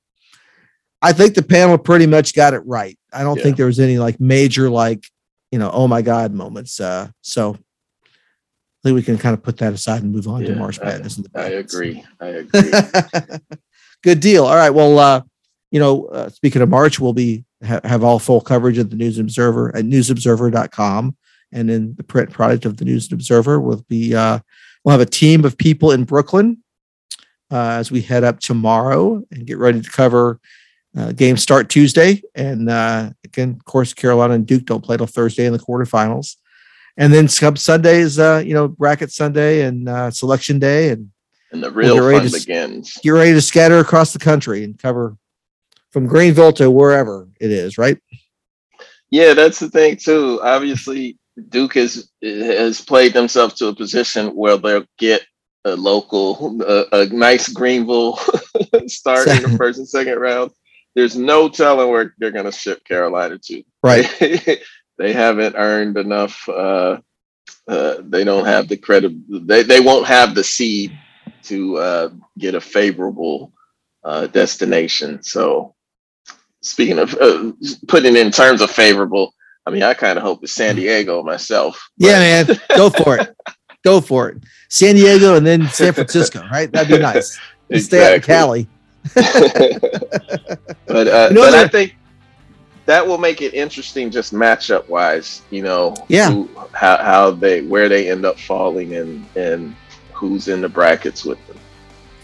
I 1.02 1.12
think 1.12 1.34
the 1.34 1.42
panel 1.42 1.78
pretty 1.78 2.06
much 2.06 2.34
got 2.34 2.54
it 2.54 2.60
right. 2.66 2.98
I 3.12 3.22
don't 3.22 3.36
Yeah. 3.38 3.42
think 3.44 3.56
there 3.56 3.66
was 3.66 3.80
any 3.80 3.98
like 3.98 4.20
major 4.20 4.68
like, 4.70 5.04
you 5.50 5.58
know, 5.58 5.70
oh 5.72 5.88
my 5.88 6.02
God 6.02 6.32
moments. 6.34 6.78
Uh 6.80 7.08
so 7.22 7.54
I 7.54 8.82
think 8.88 8.94
we 8.96 9.02
can 9.02 9.18
kind 9.18 9.34
of 9.34 9.42
put 9.42 9.58
that 9.58 9.72
aside 9.74 10.02
and 10.02 10.12
move 10.12 10.26
on 10.28 10.40
to 10.42 10.48
Yeah, 10.48 10.54
March 10.58 10.78
I- 10.80 10.84
Madness. 10.84 11.16
and 11.18 11.26
the 11.26 11.40
I 11.40 11.44
agree. 11.48 12.04
I 12.20 12.26
agree. 12.28 12.70
Good 14.02 14.20
deal. 14.20 14.46
All 14.46 14.56
right. 14.56 14.70
Well, 14.70 14.98
uh, 14.98 15.22
you 15.70 15.78
know, 15.80 16.06
uh, 16.06 16.28
speaking 16.30 16.62
of 16.62 16.68
March, 16.70 16.98
we'll 16.98 17.12
be 17.12 17.44
ha- 17.64 17.80
have 17.84 18.02
all 18.02 18.18
full 18.18 18.40
coverage 18.40 18.78
of 18.78 18.88
the 18.90 18.96
News 18.96 19.18
Observer 19.18 19.74
at 19.76 19.84
newsobserver.com. 19.84 21.16
And 21.52 21.68
then 21.68 21.94
the 21.96 22.02
print 22.04 22.30
product 22.30 22.64
of 22.64 22.76
the 22.78 22.84
News 22.86 23.12
Observer 23.12 23.60
will 23.60 23.84
be, 23.88 24.14
uh, 24.14 24.38
we'll 24.84 24.92
have 24.92 25.00
a 25.00 25.06
team 25.06 25.44
of 25.44 25.58
people 25.58 25.92
in 25.92 26.04
Brooklyn 26.04 26.58
uh, 27.50 27.78
as 27.78 27.90
we 27.90 28.00
head 28.00 28.24
up 28.24 28.40
tomorrow 28.40 29.22
and 29.30 29.46
get 29.46 29.58
ready 29.58 29.80
to 29.80 29.90
cover 29.90 30.40
uh, 30.96 31.12
games 31.12 31.42
start 31.42 31.68
Tuesday. 31.68 32.22
And 32.34 32.68
uh, 32.68 33.10
again, 33.24 33.56
of 33.58 33.64
course, 33.64 33.94
Carolina 33.94 34.34
and 34.34 34.46
Duke 34.46 34.64
don't 34.64 34.84
play 34.84 34.96
till 34.96 35.06
Thursday 35.06 35.46
in 35.46 35.52
the 35.52 35.58
quarterfinals. 35.58 36.36
And 36.96 37.12
then 37.12 37.28
some 37.28 37.56
Sundays, 37.56 38.18
uh, 38.18 38.42
you 38.44 38.54
know, 38.54 38.68
bracket 38.68 39.12
Sunday 39.12 39.62
and 39.62 39.88
uh, 39.88 40.10
selection 40.10 40.58
day 40.58 40.90
and 40.90 41.10
And 41.52 41.62
the 41.62 41.70
real 41.70 42.04
ready 42.04 42.28
fun 42.28 42.40
to 42.40 42.46
begins. 42.46 42.98
get 43.02 43.10
ready 43.10 43.32
to 43.32 43.40
scatter 43.40 43.78
across 43.78 44.12
the 44.12 44.18
country 44.18 44.64
and 44.64 44.78
cover 44.78 45.16
from 45.90 46.06
Greenville 46.06 46.52
to 46.54 46.70
wherever 46.70 47.28
it 47.40 47.50
is, 47.50 47.78
right? 47.78 47.98
Yeah, 49.10 49.34
that's 49.34 49.58
the 49.58 49.70
thing 49.70 49.96
too. 49.96 50.40
Obviously, 50.42 51.18
Duke 51.48 51.74
has 51.74 52.10
has 52.22 52.80
played 52.80 53.12
themselves 53.12 53.54
to 53.54 53.68
a 53.68 53.74
position 53.74 54.34
where 54.34 54.56
they'll 54.56 54.86
get 54.98 55.22
a 55.64 55.76
local, 55.76 56.60
a, 56.62 56.86
a 56.92 57.06
nice 57.06 57.48
Greenville 57.48 58.16
start 58.86 59.28
in 59.28 59.42
the 59.42 59.54
first 59.58 59.78
and 59.78 59.88
second 59.88 60.18
round. 60.18 60.50
There's 60.94 61.16
no 61.16 61.48
telling 61.48 61.90
where 61.90 62.14
they're 62.18 62.30
going 62.30 62.46
to 62.46 62.52
ship 62.52 62.84
Carolina 62.84 63.38
to. 63.44 63.62
Right. 63.82 64.08
they 64.98 65.12
haven't 65.12 65.56
earned 65.56 65.96
enough. 65.96 66.48
Uh, 66.48 66.98
uh, 67.68 67.96
they 68.00 68.24
don't 68.24 68.46
have 68.46 68.68
the 68.68 68.76
credit. 68.76 69.12
They 69.46 69.62
they 69.62 69.80
won't 69.80 70.06
have 70.06 70.34
the 70.34 70.44
seed 70.44 70.96
to 71.44 71.78
uh, 71.78 72.08
get 72.38 72.54
a 72.54 72.60
favorable 72.60 73.52
uh, 74.02 74.26
destination. 74.26 75.22
So, 75.22 75.74
speaking 76.62 76.98
of 76.98 77.14
uh, 77.14 77.52
putting 77.86 78.16
in 78.16 78.30
terms 78.30 78.60
of 78.60 78.70
favorable, 78.70 79.34
I 79.70 79.72
mean, 79.72 79.82
I 79.84 79.94
kind 79.94 80.18
of 80.18 80.24
hope 80.24 80.42
it's 80.42 80.52
San 80.52 80.74
Diego 80.74 81.22
myself. 81.22 81.90
Yeah, 81.96 82.18
man. 82.18 82.58
Go 82.76 82.90
for 82.90 83.18
it. 83.18 83.36
Go 83.84 84.00
for 84.00 84.28
it. 84.28 84.38
San 84.68 84.96
Diego 84.96 85.36
and 85.36 85.46
then 85.46 85.68
San 85.68 85.92
Francisco, 85.92 86.42
right? 86.50 86.70
That'd 86.72 86.88
be 86.88 86.98
nice. 86.98 87.38
Just 87.70 87.86
Stay 87.86 88.04
out 88.06 88.14
in 88.16 88.20
Cali. 88.20 88.68
but 89.14 89.24
uh, 91.06 91.28
You 91.30 91.34
know, 91.34 91.40
but 91.42 91.54
I 91.54 91.68
think 91.68 91.96
that 92.86 93.06
will 93.06 93.16
make 93.18 93.40
it 93.42 93.54
interesting, 93.54 94.10
just 94.10 94.34
matchup 94.34 94.88
wise. 94.88 95.42
You 95.50 95.62
know, 95.62 95.94
Yeah. 96.08 96.30
who, 96.30 96.50
how 96.72 96.96
how 96.96 97.30
they 97.30 97.62
where 97.62 97.88
they 97.88 98.10
end 98.10 98.24
up 98.26 98.38
falling 98.38 98.96
and 98.96 99.24
and 99.36 99.76
who's 100.12 100.48
in 100.48 100.60
the 100.60 100.68
brackets 100.68 101.24
with 101.24 101.38
them. 101.46 101.56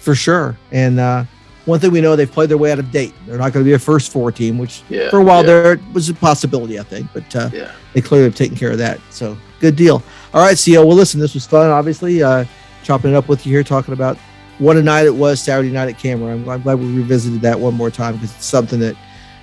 For 0.01 0.15
sure. 0.17 0.57
And 0.73 0.99
uh, 1.01 1.25
one 1.67 1.79
thing 1.81 1.91
we 1.93 2.01
know, 2.01 2.17
they've 2.17 2.31
played 2.31 2.49
their 2.49 2.57
way 2.59 2.73
out 2.73 2.79
of 2.79 2.91
date. 2.91 3.13
They're 3.27 3.37
not 3.39 3.53
going 3.53 3.65
to 3.65 3.69
be 3.69 3.75
a 3.75 3.79
first 3.79 4.11
four 4.13 4.33
team, 4.33 4.57
which 4.57 4.83
Yeah, 4.89 5.11
for 5.11 5.19
a 5.19 5.23
while 5.23 5.43
yeah, 5.45 5.47
there 5.63 5.81
was 5.93 6.09
a 6.09 6.15
possibility, 6.15 6.79
I 6.81 6.83
think. 6.85 7.09
But 7.13 7.37
uh, 7.37 7.51
Yeah. 7.53 7.73
they 7.93 8.01
clearly 8.01 8.25
have 8.25 8.35
taken 8.35 8.57
care 8.57 8.71
of 8.71 8.79
that. 8.79 8.99
So 9.11 9.37
good 9.61 9.77
deal. 9.77 10.03
All 10.33 10.43
right, 10.43 10.57
CL. 10.57 10.87
Well, 10.87 10.97
listen, 10.97 11.21
this 11.21 11.35
was 11.35 11.45
fun. 11.47 11.69
Obviously, 11.71 12.23
uh, 12.23 12.45
chopping 12.85 13.11
it 13.13 13.17
up 13.17 13.29
with 13.29 13.45
you 13.47 13.53
here, 13.53 13.63
talking 13.65 13.93
about 13.95 14.17
what 14.59 14.77
a 14.77 14.83
night 14.83 15.05
it 15.07 15.15
was 15.15 15.41
Saturday 15.43 15.71
night 15.71 15.89
at 15.89 15.99
Cameron. 15.99 16.43
I'm, 16.45 16.49
I'm 16.49 16.63
glad 16.63 16.79
we 16.79 16.87
revisited 16.97 17.41
that 17.43 17.59
one 17.61 17.75
more 17.75 17.91
time 17.91 18.15
because 18.15 18.35
it's 18.35 18.47
something 18.47 18.81
that 18.81 18.97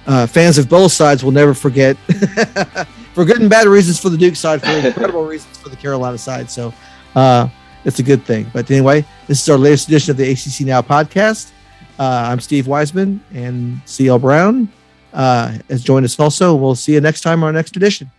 uh, 0.07 0.25
fans 0.25 0.57
of 0.57 0.67
both 0.69 0.91
sides 0.91 1.23
will 1.23 1.31
never 1.31 1.53
forget. 1.53 1.97
for 3.13 3.25
good 3.25 3.39
and 3.41 3.49
bad 3.49 3.67
reasons 3.67 3.99
for 3.99 4.09
the 4.09 4.17
Duke 4.17 4.35
side, 4.35 4.61
for 4.61 4.69
incredible 4.87 5.25
reasons 5.25 5.57
for 5.57 5.69
the 5.69 5.75
Carolina 5.75 6.17
side. 6.17 6.49
So 6.49 6.73
uh, 7.15 7.47
it's 7.85 7.99
a 7.99 8.03
good 8.03 8.23
thing. 8.25 8.49
But 8.53 8.69
anyway, 8.71 9.05
this 9.27 9.41
is 9.41 9.49
our 9.49 9.57
latest 9.57 9.87
edition 9.87 10.11
of 10.11 10.17
the 10.17 10.31
ACC 10.31 10.61
Now 10.65 10.81
podcast. 10.81 11.51
Uh, 11.99 12.25
I'm 12.27 12.39
Steve 12.39 12.67
Wiseman, 12.67 13.23
and 13.33 13.79
CL 13.85 14.19
Brown 14.19 14.67
uh, 15.13 15.57
has 15.69 15.83
joined 15.83 16.05
us 16.05 16.19
also. 16.19 16.55
We'll 16.55 16.75
see 16.75 16.93
you 16.93 17.01
next 17.01 17.21
time 17.21 17.43
on 17.43 17.47
our 17.47 17.53
next 17.53 17.75
edition. 17.75 18.09